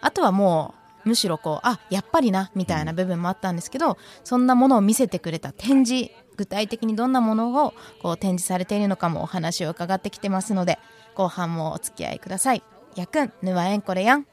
[0.00, 10.78] あとはもうむしろこうあやっぱりなみたいな部分もあったんですけどそんなものを見せてくれた展示具体的にどんなものをこう展示されているのかもお話を伺ってきてますので
[11.14, 12.62] 後半もお付き合いください。
[12.94, 14.26] やくんぬわえんこれやん。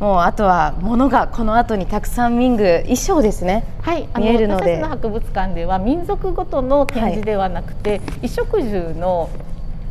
[0.00, 3.64] もうあとは物がこの後にたくさん民具衣装ですね。
[3.82, 4.78] はい、見えるので。
[4.78, 9.30] の博物館では民族ごとの展示ではなくて、はい、衣食住の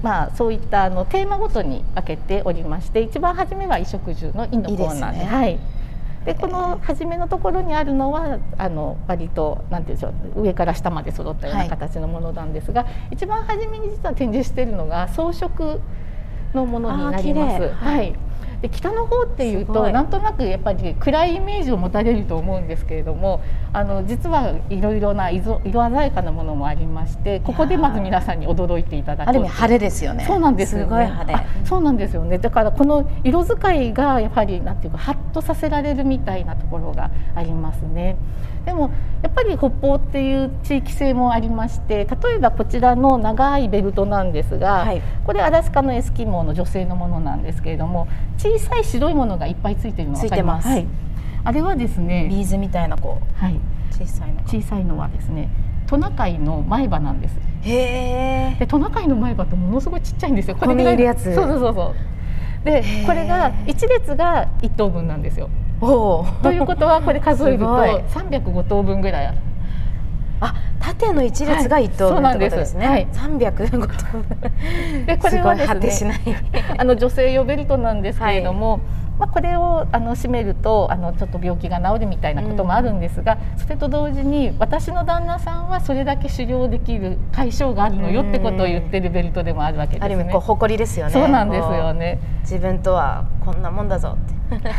[0.01, 5.59] まあそういったあのテーマごとに分けておりまして、一番初めは衣食住の衣のコーナーで、いいでね、はい。
[6.25, 15.79] でこの初めのところにあるのはあの割となんていうんでしょう上から下まで揃ったような形のものなんですが、はい、一番初めに実は展示しているのが装飾
[16.53, 17.69] のものになります。
[17.69, 18.15] はい
[18.61, 23.41] で北の方っていうとなんとなくやっぱり暗いイメージを持たれると思うんですけれども
[23.73, 30.25] あの実はいろいろな色色鮮やかなものもありましてここでまず皆さんに驚いていただくある意味晴れですよね。
[30.27, 31.45] そうなんですよ、ね、すごい晴れ。
[31.65, 32.37] そうなんですよね。
[32.37, 38.17] だからこの色使いがやはりなんていうかハッとさせられるみたいなところがありますね。
[38.65, 38.91] でも
[39.23, 50.87] やっぱり北方っていう地域性もありまして例えばこちらの長いベルトなんですが、はい、これアラスカのエスキモーの女性のものなんですけれども小さい白いものがいっぱいついてるの分かります、はい、
[51.43, 53.59] あれはですねビーズみたいなこう、はい、
[53.91, 55.49] 小さいの小さいのはですね
[55.87, 57.35] トナカイの前歯なんです。
[57.63, 60.55] へえでトナカイの前歯ってものすごいちっちゃいんですよ。
[60.55, 61.35] これぐらいるやつ。
[61.35, 61.95] そうそうそうそう。
[62.63, 65.49] でこれが一列が一頭分なんですよ
[65.81, 69.37] おということはこれ数えると305頭分ぐらい
[70.39, 72.87] あ縦の一列が一頭分、はい、ってことですね。
[72.87, 75.05] はい、305頭分。
[75.05, 76.19] でこれはですね、
[76.77, 78.73] あの女性用ベルトなんですけれども。
[78.73, 78.81] はい
[79.21, 90.05] まあ、これをあの締めるとあのちょっと病気が治るみたいなこともあるんですが、うん、それと同時に私の旦那さんはそれだけ狩猟できる解消があるのよってことを言ってるベルトでもあるわけですね。
[90.05, 91.11] ある意味こう誇りですよね。
[91.11, 92.19] そうなんですよね。
[92.41, 94.17] 自分とはこんなもんだぞ
[94.49, 94.71] って。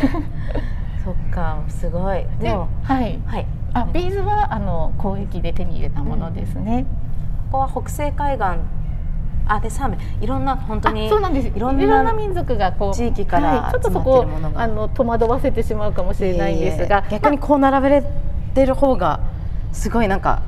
[1.04, 2.24] そっかすごい。
[2.40, 3.18] でもはい。
[3.26, 3.46] はい。
[3.74, 6.90] あビーズはあの交易で手に入れたものですね、うん、こ
[7.52, 8.46] こは北西海岸。
[9.44, 11.48] あでサーメいろんな本当にそうなんです。
[11.48, 17.04] いろんな民族がこう地域から、はい、ちょっとそこあの戸惑わせてしまうかもしれないんですが。
[17.10, 18.04] 逆にこう並べれ
[18.54, 19.20] てる方が
[19.72, 20.42] すごいなんか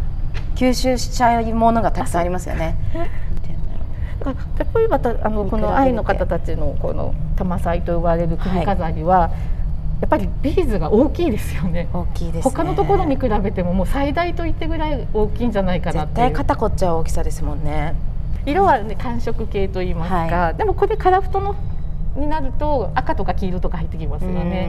[0.55, 2.77] 吸収しちゃうものがたくさんありますよね。
[4.25, 9.54] 例えばあのこの愛の方たちのこの玉祭と呼ばれる首飾りは、はい
[10.01, 11.89] やっぱりビーズが大きいですよね。
[11.93, 17.95] 大きいです、ね、他のところに比べてももう最大と言ってぐらい大きいんじゃないかな絶対肩こっちゃう大きさですもんね。
[18.47, 21.57] 色はね寒色系と言いますか、はい、でもこれカラフトの
[22.17, 24.69] になると赤とか黄色とか入ってきますよね。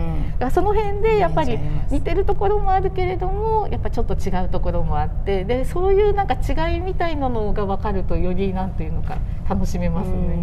[0.51, 1.59] その辺でやっぱり
[1.91, 10.39] 似てるところもあるけれどもやっぱちょっと違うところもあってでそういうなんか違いみたいなのが分かるとよりなんていうのか楽しめますね。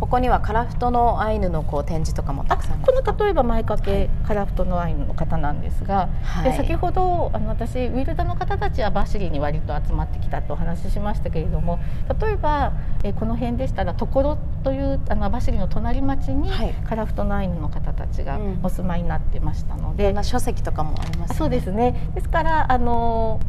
[0.00, 11.78] ここにはカラフトのアイヌのこう展示とかもたくさんこの例えば前掛け、カラフトのアイヌの方なんですが、はい、で先ほどあの私ウィルダの方たちはバシリに割と集まってきたとお話ししましたけれども
[12.20, 12.72] 例えば、
[13.04, 16.50] えこの辺でしたらところというあのバシリの隣町に、
[16.86, 22.10] カラフトのアイヌの方たちがお住まいになってましたので、うん、書籍とかもあります、ね、そうですね。
[22.14, 23.40] ですからあの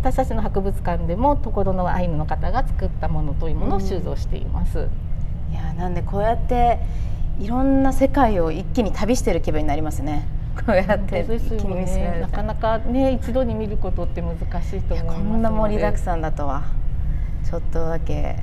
[0.00, 4.78] 私たちの博物館でもところのアイヌの方が作ったものというものを収蔵しています。
[4.78, 5.05] うん
[5.52, 6.78] いやなんでこうやって
[7.38, 10.26] いろんな世界を一気に旅してる気分になりますね。
[10.56, 16.64] こうやって一気に見せられなかなかね一度に見ることって難しいと思いますこんな盛りだくさんだとは
[17.44, 18.36] ちょっとだけ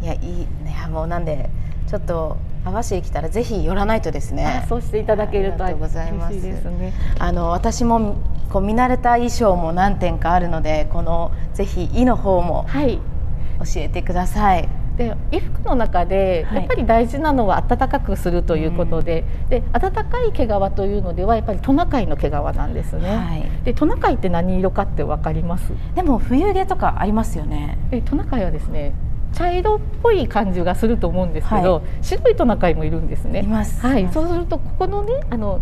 [0.00, 0.46] いやいいい
[0.80, 1.50] やもうなんで
[1.88, 4.64] ちょっと網走来たらぜひ寄らないとですね。
[4.68, 6.40] そうしていただけるとありがとうございます。
[6.40, 6.92] ですね。
[7.18, 8.16] あの私も
[8.50, 14.58] こう見慣れた衣装も何点かあるので、このぜひ衣の方も教えてください。
[14.58, 25.72] はいで衣服の中でやっぱり大事なのは暖かくするということではい、で暖かい毛皮というのではやっぱりトナカイの毛皮なんですね、はい、でトナカイって何色かって分かります？
[25.94, 27.78] でも冬毛とかありますよね。
[27.90, 28.92] でトナカイはですね
[29.32, 33.42] 茶色っぽい感じがすると思うんですけど、はい、白いトナカイもいるんですね。
[33.42, 35.60] はい、そうするとここのねあの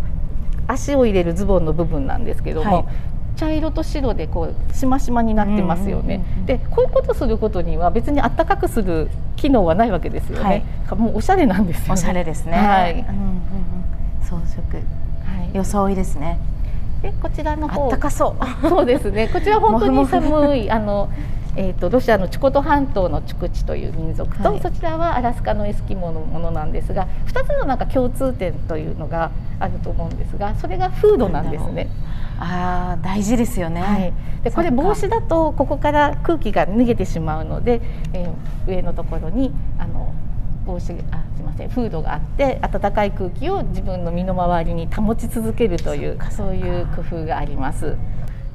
[0.66, 2.88] 足を入れるズボンの部分なんですけども、
[3.36, 6.24] 茶色と白でこうしましまになってますよね。
[6.46, 10.64] でこういうことすることには別にあったかくする機能はないわけですよね。
[10.86, 11.92] はい、もうおしゃれなんですよね。
[11.92, 12.56] おしゃれですね。
[12.56, 12.92] はい。
[12.92, 13.66] うんうん
[14.26, 16.38] 装飾、はい、装いですね
[17.02, 21.08] でこちらの方あかそうそうですね こちら本当に寒いあの
[21.58, 31.88] えーと、ロシアのチュコト半島のチュクチという民族と、はい、そちらはアラスカのエスキモのものなんですが2つのなんか共通点というのがあると思うんですがそれがフードなんですね。
[32.38, 37.80] あ大事ですよね、はい、でこれ帽子だとここから空気が脱げてしまうので、
[38.12, 40.12] えー、上のところにあの
[40.66, 47.96] 帽子あすいませんフードがあって暖かい空気を自分の身の回りに保ち続けるというそういう工夫があります。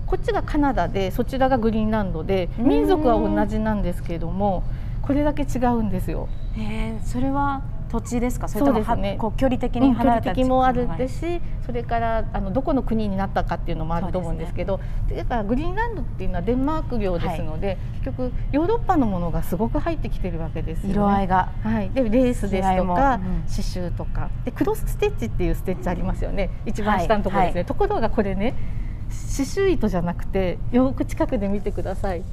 [0.05, 4.61] こっちがカナダでそちらがグリーンランドで民族は同じなんですけれども
[5.01, 6.27] これだけ違うんですよ。
[6.57, 8.47] へそれは土地ですか？
[8.47, 24.29] それとも、ね、距離的に離れた距離的もあるですしそれからあのどこの国になったかっていうのもあると思うんですけどだ、ね、からグリーンランドっていうのはデンマーク領ですので、はい、結局ヨーロッパのものがすごく入ってきてるわけですよ、ね、色合いが、はい、でレースですとか、うん、刺繍とか。
[24.45, 26.49] でクロスステッチっていうステッチありますよね。
[26.65, 27.63] 一番下のところですね、はい。
[27.63, 28.53] はい、ところがこれね
[29.09, 32.23] 刺繍糸じゃなくてよく近くで見てください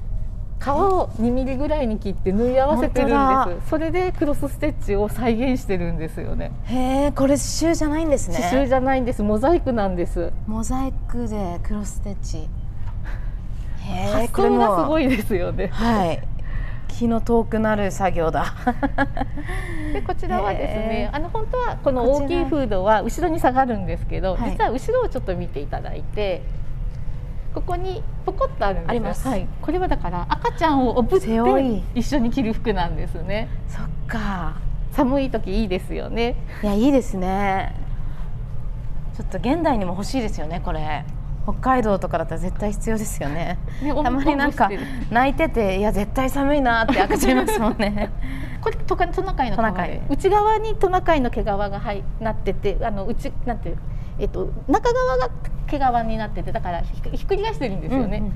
[0.68, 3.10] 皮を2ミリぐらいに切って縫い合わせてるん
[3.56, 3.70] です。
[3.70, 6.52] それでクロスステッチを再現してるんですよね。
[6.64, 8.36] へえこれ刺繍じゃないんですね。
[8.36, 9.22] 刺繍じゃないんです。
[9.22, 10.32] モザイクなんです。
[10.46, 12.38] モザイクでクロスステッチ。
[12.38, 15.68] へえこれもすごいですよね。
[15.68, 16.22] はい。
[16.88, 18.54] 気の遠くなる作業だ。
[19.92, 26.42] でこちらはですねあの本当はこの大きいフードは後ろに下がるんですけど、はい、実は後ろをちょっと見ていただいて
[27.58, 31.26] ここにポコッとあるんですあります、はい、これはだから赤ちゃんをおぶって
[31.96, 33.48] 一緒に着る服なんですね。
[33.68, 34.56] そっか。
[34.92, 36.36] 寒い時いいですよね。
[36.62, 37.74] いやいいですね。
[39.16, 41.04] ちょっと現代にも欲しいですよねこれ。
[41.42, 43.58] 北海道とかだったら絶対必要ですよね。
[44.04, 44.70] たまになんか
[45.10, 48.12] 泣いてていや絶対寒いなって赤ちゃいますもんね。
[48.62, 50.00] これトナカイのトナカイ。
[50.08, 53.78] 内側にトナカイの毛皮が入なっててあの内なんていう？
[54.18, 55.30] えっと中側が
[55.66, 58.34] 毛皮になっててだからひっくり返してるんですよね、うんうんうん、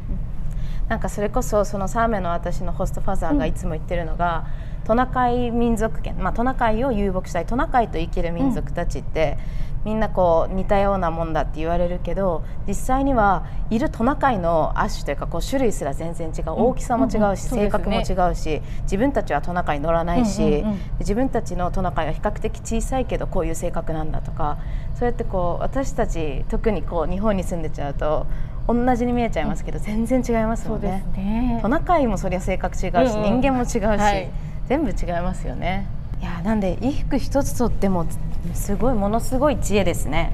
[0.89, 4.47] なんかそれこそそのサーメの私のホストファザーがいつも言ってるのが、
[4.81, 9.39] うん、トナカイ民族圏、まあ、トナカイを遊牧したいトナカイと生きる民族たちって、
[9.72, 20.65] うん、みんなこう似たようなもんだって言われるけど実際にはいるトナカイの亜種というかこう種類すら全然違う大きさも違うし、性格も違うし、自分たちはトナカイ乗らないし、
[21.01, 24.59] 自分たちのトナカイは比較的小さいけどこういう性格なんだとか
[24.95, 28.27] そうやってこう私たち特にこう日本に住んでちゃうと
[28.69, 31.05] 同じに見えちゃいますけど、全然違いますよね。
[31.17, 31.59] ね。
[31.61, 34.31] トナカイもそりゃ性格違うし、人間も違うし、はい、
[34.69, 35.87] 全部違いますよね。
[36.21, 38.07] いやなんで衣服一つとっても
[38.55, 40.33] すごいものすごい知恵ですね。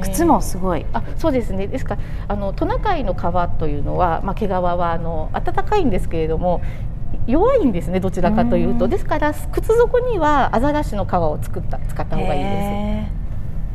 [0.00, 0.84] 靴もすごい。
[0.92, 1.66] あそうですね。
[1.66, 3.18] ですからあのトナカイの皮
[3.58, 6.60] というのは、まあ、毛皮はあの暖かいんですけれども
[7.26, 8.88] 弱いんですねどちらかというと。
[8.88, 13.08] ですから靴底にはアザラシの皮を作った使った方がいいで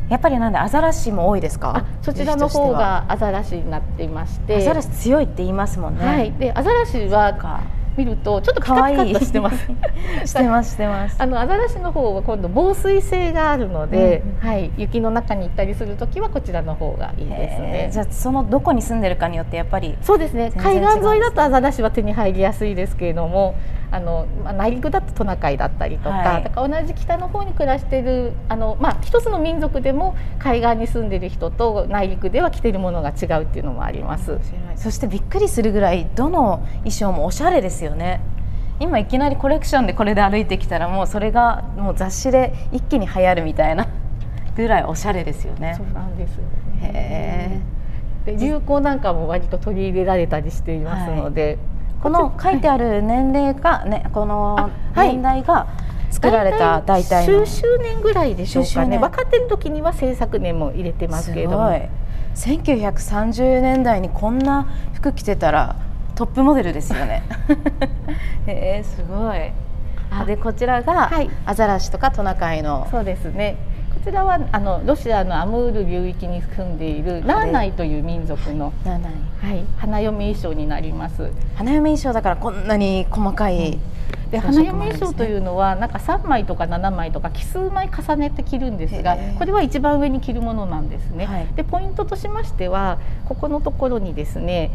[0.07, 0.11] す。
[0.11, 1.85] やっぱりなんでアザラシも多いですか？
[2.01, 4.57] そちらの方がアザラシになっていまして。
[4.57, 7.33] アザラシ強いって言いますもんね、はい、でアザラシは
[7.99, 9.15] 見るとちょっと可愛い。
[9.15, 9.57] してます。
[10.25, 11.15] してますしてます。
[11.19, 17.89] あのアザラシの方は今度防水性があるので、うん、はい、雪の中に行ったりする時はこちらの方がいいですね。
[17.91, 20.51] じゃあそのどこに住んでるかによってやっぱりそうですね。
[20.55, 23.55] 海岸沿いだとアザラシは手に入りやすいですけれども
[23.91, 34.39] あの、まあ、内陸だとトナカイだったりとかはい、だから同じ北の方に暮らしているあの、まあ、一つの民族でも海岸に住んでいる人と内陸では着ているものが違うっていうのもあります。
[34.75, 38.21] そしてびっくりするぐらいどの衣装もおしゃれですよね。
[38.79, 43.87] 今いきなりコレクションでこれで歩いてきたらもうそれがもう雑誌で一気に流行るみたいな
[44.55, 45.73] ぐらいおしゃれですよね。
[45.75, 46.43] そうなんですよ
[46.81, 47.61] ね。
[48.25, 55.67] で流行なんかも割と取り入れられたりしていますので、はいこの書いてある年齢が、ね、この年代が
[56.09, 58.97] 作られた大体数周年ぐらいでしょうかね。
[58.97, 61.89] 分かってる時には制作年も入れてますけれども。
[62.35, 65.75] 1930年代にこんな服着てたら
[66.15, 67.23] トップモデルですよね。
[68.47, 69.51] へ えすごい。
[70.25, 72.87] でこちらが、はい、アザラシとかトナカイの。
[72.91, 73.55] そうですね。
[73.55, 73.68] こ
[74.03, 81.31] ちらはあのロシアのアムール流域に住んでいるラーナイという民族の、はい、花嫁衣装になります。
[81.55, 84.31] 花嫁衣装だからこんなに細かい、うん。
[84.31, 91.25] で花嫁衣装というのはなんか3枚とか7枚とか奇数枚重ねて着るんですがこれは一番上に着るものなんですね。
[91.25, 94.71] はい、でポイントとしましてはここのところにですね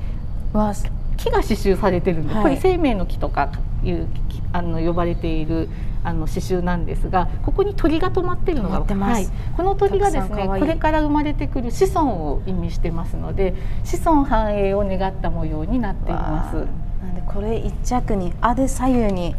[1.16, 3.50] 木が刺繍されてるんで、はい、これ生命の木とか
[3.82, 4.08] いう
[4.52, 5.68] あの呼ばれている
[6.04, 13.54] あの刺繍なんですがここに鳥が止まってるのが、はい、この鳥がですねこれから生まれてくる子孫を意味してますので
[13.84, 16.56] 子孫繁栄を願った模様になっています。
[16.56, 19.34] なんでこれ一着にあで左右に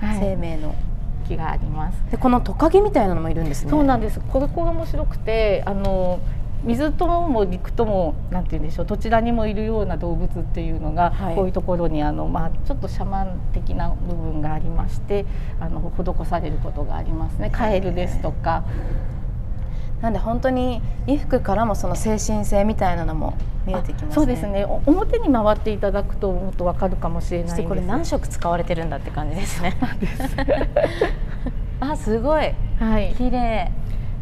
[0.00, 0.88] 生命の、はい
[1.28, 2.10] 気があります。
[2.10, 3.70] でこのトカゲみたいなのもいるんですね。
[3.70, 4.18] そうなんです。
[4.20, 6.20] これこが面白くて、あの
[6.64, 15.24] 水とも陸ともなんて言うんでしょうどちらにもいるような動物っていうのが、はい、こういうところにあの、まあ、ちょっとシャマン的な部分がありまして
[15.60, 17.50] あの施されることがありますね。
[17.50, 18.64] カエルですとか。
[20.02, 23.36] なんで本当に衣服からもその精神性みたいなのも
[23.66, 24.64] 見えてきます、ね、そうですね。
[24.86, 29.76] 表に回っていただくともっとわかるかもしれないこれ何色使われてるんだって感じですね。
[31.80, 33.70] あすごい、はい、綺麗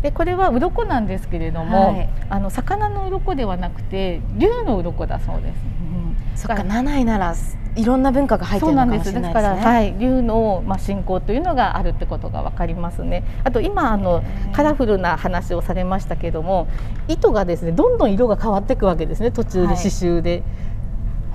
[0.03, 5.55] でこれは鱗なんですけれども、はい、あの魚の鱗ではなくて竜の鱗だそうです。
[5.81, 7.35] うん、そっか七位なら
[7.77, 9.35] いろんな文化が入ってるのかもしれないですね。
[9.35, 13.25] だからはい、竜のまあ信仰というのがあるってことがわかりますね。
[13.45, 14.23] あと今あの
[14.53, 16.69] カラフルな話をされましたけども、
[17.09, 20.31] 糸がですねどんどん色が変わっていくわけですね途中で刺繍で。
[20.31, 20.43] はい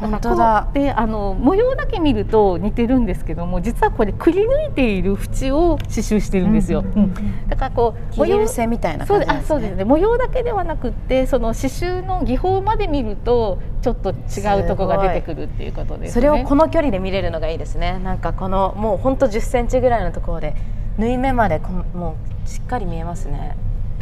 [0.01, 0.67] 本当だ。
[0.73, 9.43] であの模様だけ見ると似てるんですけども実はこれくり抜いている縁を刺繍してるんですよ、うんうん、だからこう模様線みたいな感じですね。
[9.47, 9.75] そうです。
[9.75, 17.99] ね模様だけではなくてその刺繍の技法まで見るとちょっと違うとこが出てくるっていうことです、ね、それをこの距離で見れるのがいいですね。
[18.03, 20.55] なんかこのもう本当10センチぐらいのところで
[20.97, 23.55] 縫い目までこもうしっかり見えますね。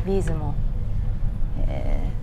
[0.05, 0.55] ビーズも、
[1.67, 2.18] えー、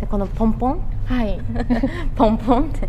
[0.00, 0.80] でこのポンポン？
[1.06, 1.40] はい。
[2.16, 2.64] ポンポン？
[2.64, 2.88] って。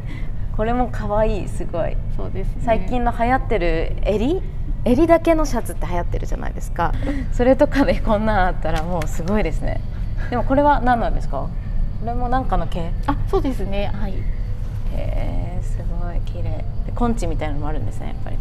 [0.55, 1.95] これも可愛いすごい。
[2.17, 4.41] そうです、ね、最近の流行ってる襟？
[4.85, 6.93] 襟だけのシャツって流行ってるじゃないですか。
[7.33, 9.81] それとかでこんなんあったらもうすごいですね。
[10.29, 11.49] でもこれは何なんですか？
[11.99, 12.91] これもなんかの毛？
[13.07, 13.91] あそうですね。
[13.93, 14.13] はい。
[14.13, 14.17] へ
[14.93, 16.19] えすごい。
[16.21, 16.63] 綺麗。
[16.85, 18.37] でコンチみたいなのもあるんですねやっぱり。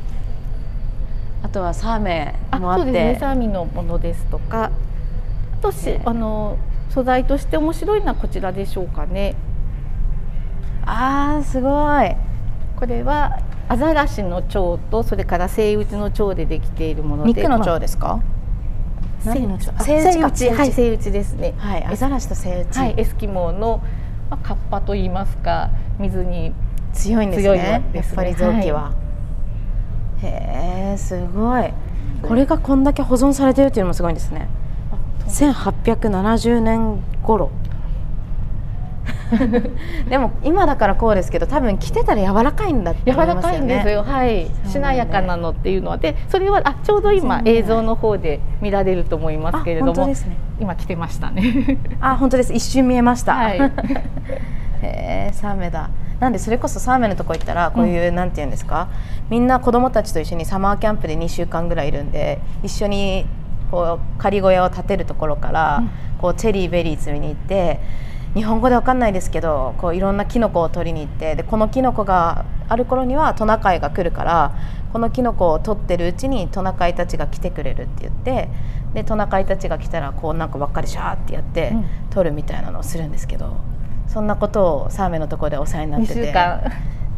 [1.43, 2.85] あとはサーメもあって。
[2.85, 3.19] そうですね。
[3.21, 4.71] サーミのものですとか。
[5.61, 6.57] あとし、あの
[6.89, 9.34] 素材として面白いのはこちらでしょうかね。
[10.84, 12.16] あーすごい。
[12.76, 17.32] これはアザラシの腸とそれからセイウチの腸でできているもので。
[17.34, 18.20] 肉の腸ですか、
[19.24, 19.66] まあ、セイウチ。
[19.84, 20.51] セイウチ。
[20.51, 21.55] はいセイウチですね。
[21.59, 23.82] はいアザラシとセイウチ、はい、エスキモーの、
[24.30, 26.53] まあ、カッパと言いますか水に
[26.93, 28.93] 強いんですね、ね、やっぱり臓器は、は
[30.22, 31.72] い、へえすごい。
[32.22, 34.49] これがこんだけ保存されてるっていうのもすごいんですね
[35.29, 37.51] 1870年頃。
[40.09, 43.51] でも今だからこうですけど多分着てたら柔らかいんだって思いますよね。
[43.51, 50.14] 柔らかいんですよはい、しなやかなのっていうのはでそれはあちょうど今映像の方で見られると思いますけれども、ね、
[50.59, 51.79] 今着てましたね。
[52.01, 52.53] あ本当です。
[52.53, 53.61] 一瞬見えました、はい、
[54.83, 55.91] へえサーメだ。
[56.20, 58.89] なんでそれこそサーメのとこ行ったらこういう、うん、なんていうんですか？
[59.31, 63.26] みんな子供たちと一緒にサマーキャンプで2週間ぐらいいるんで一緒に
[63.71, 65.91] こう仮小屋を建てるところから、うん、
[66.21, 67.81] こうチェリーベリー摘みに行って
[68.35, 74.55] 日本語で分かんないですけどこういろんなキノコを取りに行ってでこのキノコがある頃にはトナカイが来るから
[74.93, 78.49] このキノコを取ってるうちにトナカイたちが来てくれるって言って
[78.95, 81.73] でトナカイたちが来たらこうなんかばっかりシャーってやって
[82.11, 83.57] 取るみたいなのをするんですけど、
[84.07, 86.33] そんなことをサーメのところでお世話になってて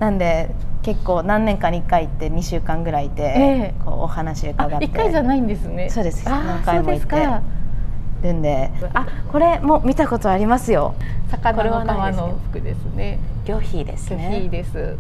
[0.00, 0.50] なんで
[0.82, 4.86] 結構何年かに1回行って2週間ぐらいいて、えー、こうお話伺って。
[4.86, 5.90] 1回じゃないんですね。
[5.90, 6.24] そうです。
[6.24, 7.60] 何回も行って。
[8.22, 10.94] るんであこれも見たことありますよ。
[11.30, 13.18] 魚の皮の服ですね。
[13.44, 14.28] 魚皮ですね。
[14.30, 14.96] 魚皮です。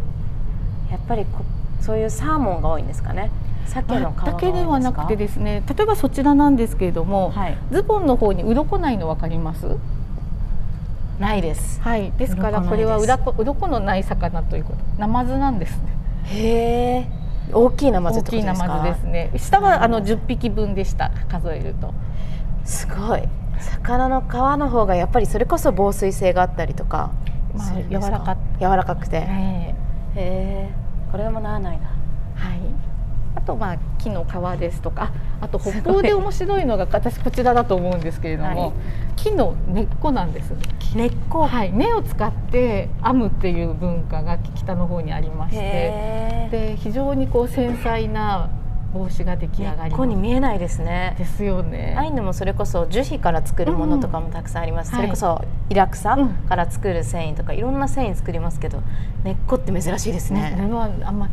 [0.90, 1.44] やっぱりこ
[1.80, 3.30] そういうサーモンが多いんですかね。
[3.66, 5.62] 鮭の皮だけではなくてですね。
[5.68, 9.76] 例えばそちらなんですけれども、はい、ズボンの方に鱗ないの分かります？
[11.20, 11.80] ないです。
[11.82, 12.10] はい。
[12.12, 14.78] ですからこれは鱗のない魚ということ。
[14.98, 15.88] ナマズなんですね。
[16.24, 17.06] へえ
[17.52, 19.30] 大きいナマズ大きいナマズですね。
[19.36, 21.10] 下はあの10匹分でした。
[21.28, 21.92] 数えると。
[22.64, 23.22] すごい。
[23.58, 27.10] 魚の皮の方がやっぱりそれこそ防水性があったりとか、
[27.54, 29.18] まあ、柔らか柔らかくて。
[29.18, 29.74] へ
[30.16, 30.70] え
[31.12, 31.86] これもならないな。
[32.34, 32.89] はい
[33.34, 38.72] あとまあ木の皮ですとかあと北方で面白いのが私こちらだと思うんですけれども、はい、
[39.16, 40.52] 木の根っこなんです。
[40.94, 41.46] 根っこ？
[41.46, 41.72] はい。
[41.72, 48.50] 根を使って編むっていう文化が北の方にありましてで非常にこう繊細な
[48.92, 51.14] 帽子が出来上がりここに見えないですね。
[51.16, 51.94] ですよね。
[51.96, 56.18] アイヌもそれこそ樹皮から作るものとかもたくさんあります、うん、それこそイラクサ
[56.48, 58.82] から作る繊維とかいろんな繊維作りますけど
[59.22, 61.30] 根っこって珍しいですね、ね、はあんま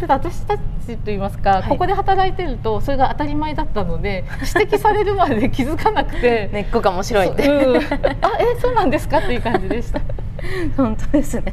[0.00, 0.62] ただ私たち
[1.04, 4.24] といいますか、はい、ここで働いてるとそれが当たり前だったので
[4.56, 6.48] 指摘されるまで気づかなくて。
[6.52, 7.80] 根っこが面白いって、うん、あ
[8.38, 10.00] えそうなんですかっていう感じでした。
[10.76, 11.52] 本当ですね。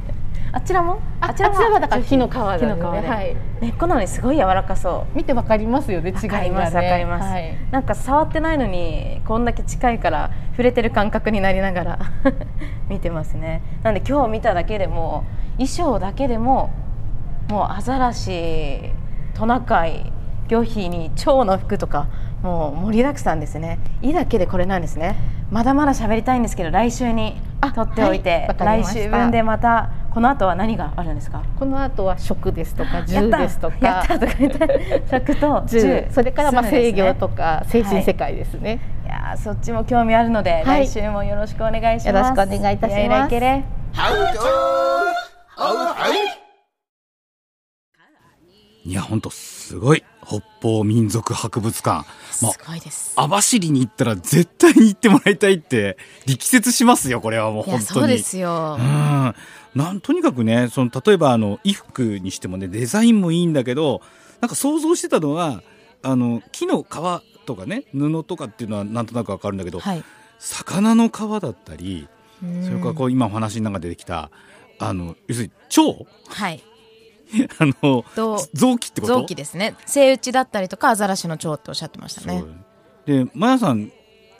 [0.54, 1.00] あちらも？
[1.20, 5.18] あちらはだから木の皮だ、ね、木の皮で、はい、根っこなのにすごい柔らかそう。
[5.18, 6.50] 見てわかりますよね違いがね。
[6.52, 12.00] わかります、はい、なんか触ってないのにこんだけ近いから 触れてる感覚になりながら
[12.88, 13.62] 見てますね。
[13.84, 15.26] なんで今日見ただけでも
[15.58, 16.72] 衣装だけでも
[17.50, 18.92] もうアザラシ
[19.34, 20.12] トナカイ
[20.48, 22.08] 魚皮に蝶の服とか
[22.42, 25.16] もう盛りだくさんですね「い」だけでこれなんですね。
[25.50, 27.40] まだまだ喋りたいんですけど来週に
[27.74, 31.42] 取っておいて、はい、来週分でまたこの後は何があるんですか？
[31.58, 34.04] この後は食ですとか銃ですとか。
[35.10, 42.14] 食と銃それからまあ制御とか精神世界ですね、はい、いやそっちも興味あるので、はい、来週もよろしくお願いします。
[42.14, 43.34] よろしくお願いいたします
[48.88, 52.08] いや本当すごい北方民族博物館。
[52.42, 53.12] まあ、すごいです。
[53.18, 57.86] 網走に行ったら絶対に行ってもらいたいって力説しますよ、これはもう本当に。
[57.86, 58.78] そうですよ。
[58.80, 59.36] うん。
[59.76, 64.02] なんとにかくね、その例えばあの衣服にしてもね、デザインもいいんだけど、
[64.40, 65.64] なんか想像してたのは、
[66.02, 70.04] あの木の皮とかね、布とかっていうのはなんとなくわかるんだけど、はい、
[70.40, 72.08] 魚の皮だったり、
[72.64, 74.32] それからこう今お話の中で出てきた、
[74.80, 76.64] あの要するに蝶、はい、
[77.60, 78.06] あの
[78.54, 79.14] 臓器ってこと？
[79.22, 79.76] 臓器ですね。
[79.86, 82.44] セイウチだったりとかアザラシの腸っておっしゃってましたね。
[83.06, 83.92] でマヤさん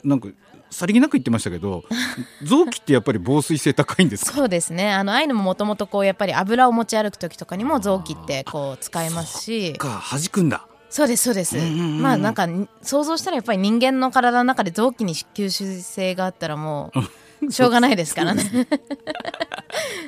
[0.04, 0.28] なんか
[0.70, 1.84] さりげなく言ってましたけど
[2.44, 4.32] 臓器ってやっぱり防水性高いんですか？
[4.32, 4.92] そうですね。
[4.92, 9.72] あのああいうのももともとこうやっぱり油を持ち歩く時とかにも臓器ってこう使えますし。
[9.74, 10.02] か。
[10.10, 10.66] 弾くんだ。
[10.90, 12.48] そうですそうです、まあなんか
[12.80, 16.90] 想像したらやっぱり人間の体の中で臓器に吸収性があったらも
[17.42, 18.66] う しょうがないですからね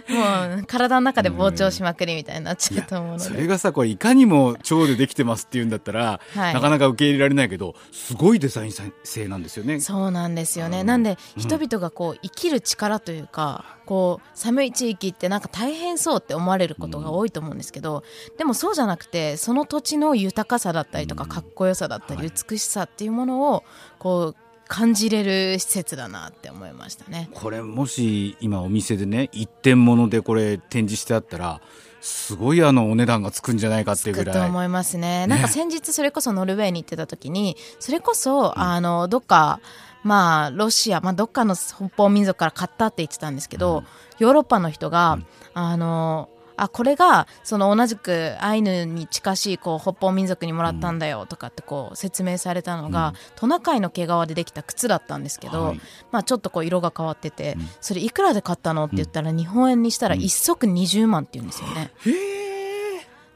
[0.08, 3.24] もう体の中で膨張しまくりみたいになっちゃうと思うので。
[3.24, 8.72] それがさこれいかにも腸でできてますっていうんだったら、はい、なかなか受け入れられないけどすごいデザイン
[9.04, 9.80] 性なんですよね。
[9.80, 23.64] そうなんですよね、うん、なんで人々がこう生きる力というか、こう寒い地域ってなんか大変そうって思われることが多いと思うんですけど、うん、でもそうじゃなくてその土地の豊かさだったりとかかっこよさだったり美しさっていうものを
[23.98, 24.36] こう
[24.70, 27.28] 感じれる施設だなって思いましたね。
[27.34, 31.60] これもし今お店でね一点物でこれ展示してあったら
[32.00, 34.34] すごいあのお値段がつくんじゃないかっていうぐらい。
[34.34, 35.26] と思いますね。
[35.26, 39.60] なんか先日それこそノルウェーに行ってた時に、それこそ、あの、どっか、
[40.04, 43.84] まあ、ロシア、まあ、どっかの北方民族から買ったって言ってたんですけど、うん、
[44.18, 46.30] ヨーロッパの人が、うん、あの、
[46.60, 55.80] あこれがその同じくアイヌに近しいこう北方民族にもらったんだよとかってこう説明されたのが、うん、トナカイの毛皮でできた靴だったんですけど、はい、
[56.12, 61.92] まあ、ちょっとこう色が変わってて、うん、それいくらで買ったのって言ったら日本円にしたら1足20万って言うんですよね。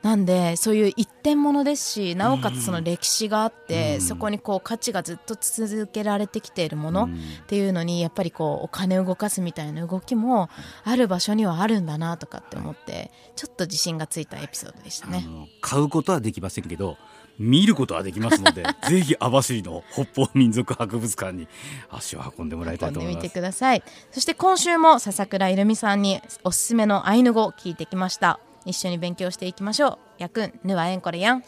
[0.04, 7.08] なんでそういう一点物ですしなおかつその歴史があって、うん、そこにこう価値がずっと続けられてきているものっ
[7.46, 10.50] ていうのにやっぱりこうお金を動かすみたいな動きも
[10.84, 15.26] ある場所にはあるんだなとかって思ってちょっと自信がついたエピソードでしたね。
[15.62, 16.98] 買うことはできませんけど
[17.38, 21.48] 見ることはできますので ぜひ網走の北方民族博物館に
[21.88, 23.24] 足を運んでもらいたいと思います。
[23.24, 23.82] みてください
[24.12, 28.38] そして今週も笹倉いるみさんにおすすめのアイヌ語を聞いてきました。
[28.64, 29.98] 一緒に勉強していきましょう。
[30.18, 31.44] やくんぬはえんこれやん。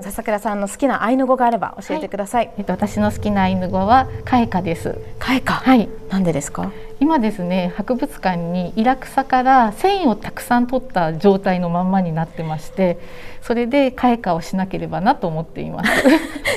[0.00, 4.98] 笹倉さんの好きなアイヌ語があれば教えてください、はい、えっと、私の好きなアイヌ語はカエカです。
[5.20, 5.52] カエカ？
[5.54, 5.88] はい。
[6.08, 6.72] なんでですか？
[6.98, 12.98] 今ですね博物館にイラクサから繊維をたくさん取った状態のまんまになってまして
[13.42, 15.90] それでカエカをしなければなと思っています。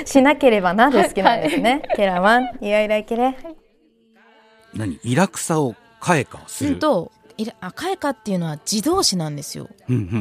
[0.12, 3.38] しなければなで好きなんですね、はい、ケラマンイライライケレ。
[4.74, 5.00] 何？
[5.04, 7.12] イラクサをカエカする、うんと
[7.60, 9.70] 赤いかっていうのは自動詞なんですよ。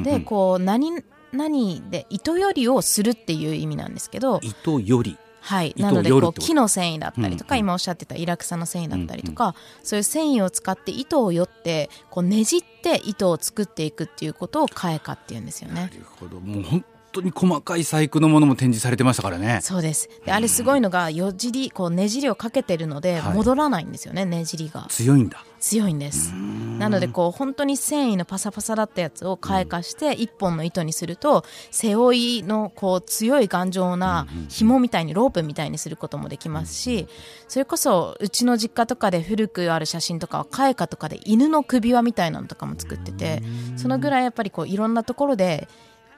[0.02, 1.02] でこう何
[1.32, 5.18] 何で糸よりをするっていう意味なんですけど糸より。
[5.40, 5.74] はい。
[5.78, 9.54] なのでこう木の繊維だったりとか、うんうん、今おっしゃってたイラクサの繊維だったりとか、うんうん、
[9.84, 15.74] そういう繊維を使って糸をよってこうねじって糸を作っていくっていうことを替えかっていうんですよね。
[15.82, 16.40] なるほど。
[16.40, 16.84] もう本
[17.16, 19.60] 当に細かい細工のものも展示されてましたからね。
[19.62, 20.08] そうです。
[20.24, 24.86] であれすごいのがよじりこうねじりをかけてるので戻らないんですよね、はい、ねじりが。
[24.88, 25.44] 強いんだ。
[25.58, 26.32] 強いんです。
[26.32, 37.08] なのでこう本当に繊維のパサパサだったやつを開花して一本の糸にすると背負いのこう強い頑丈な紐みたいにロープみたいにすることもできますし
[37.48, 43.42] それこそうちの実家とかで古くある写真とかは開花とかで犬の首輪みたいなのとかも作ってて
[43.76, 45.68] そのぐらいやっぱりこういろんなところで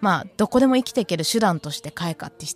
[0.00, 2.46] まあ、どこでも生きていける手段として開花って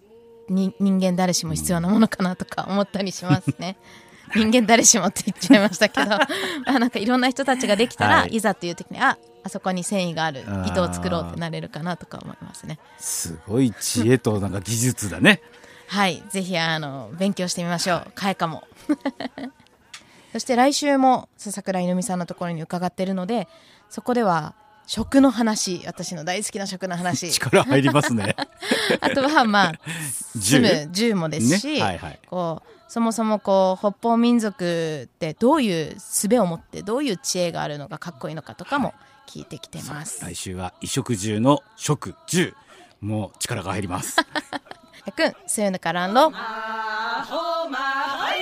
[0.48, 3.76] 人間誰しも必要なものかなとか思ったりしますね。
[4.34, 6.12] 人間誰しもって言っちゃいましたけど。
[6.66, 12.78] あなんかいろんな人たちができたら、はい、いざっていう時にああそこに繊維がある糸を作ろうってなれるかなとか思いますね。
[12.98, 15.42] すごい知恵となんか技術だね。
[15.88, 16.22] はい。
[16.30, 18.12] ぜひあの勉強してみましょう。
[18.14, 18.64] 開花も。
[20.32, 23.48] そして来週も笹倉犬美さんのところに伺っているので
[23.90, 24.54] そこでは
[24.86, 27.30] 食の話私の大好きな食の話。
[27.30, 28.36] 力入りますね。
[29.00, 29.72] あとはまあ
[30.36, 31.14] 住む銃。
[31.14, 31.82] もですし、ね。
[31.82, 38.92] はいはい、こうそもそもこう北方民族ってどういう術を持ってどういう知恵があるのがかっこいいのかとかも
[39.26, 42.54] 聞いてきてます、はい、来週は衣食住の食住
[43.00, 44.18] もう力が入ります。
[45.04, 48.36] やくんすゆぬからんろまほまは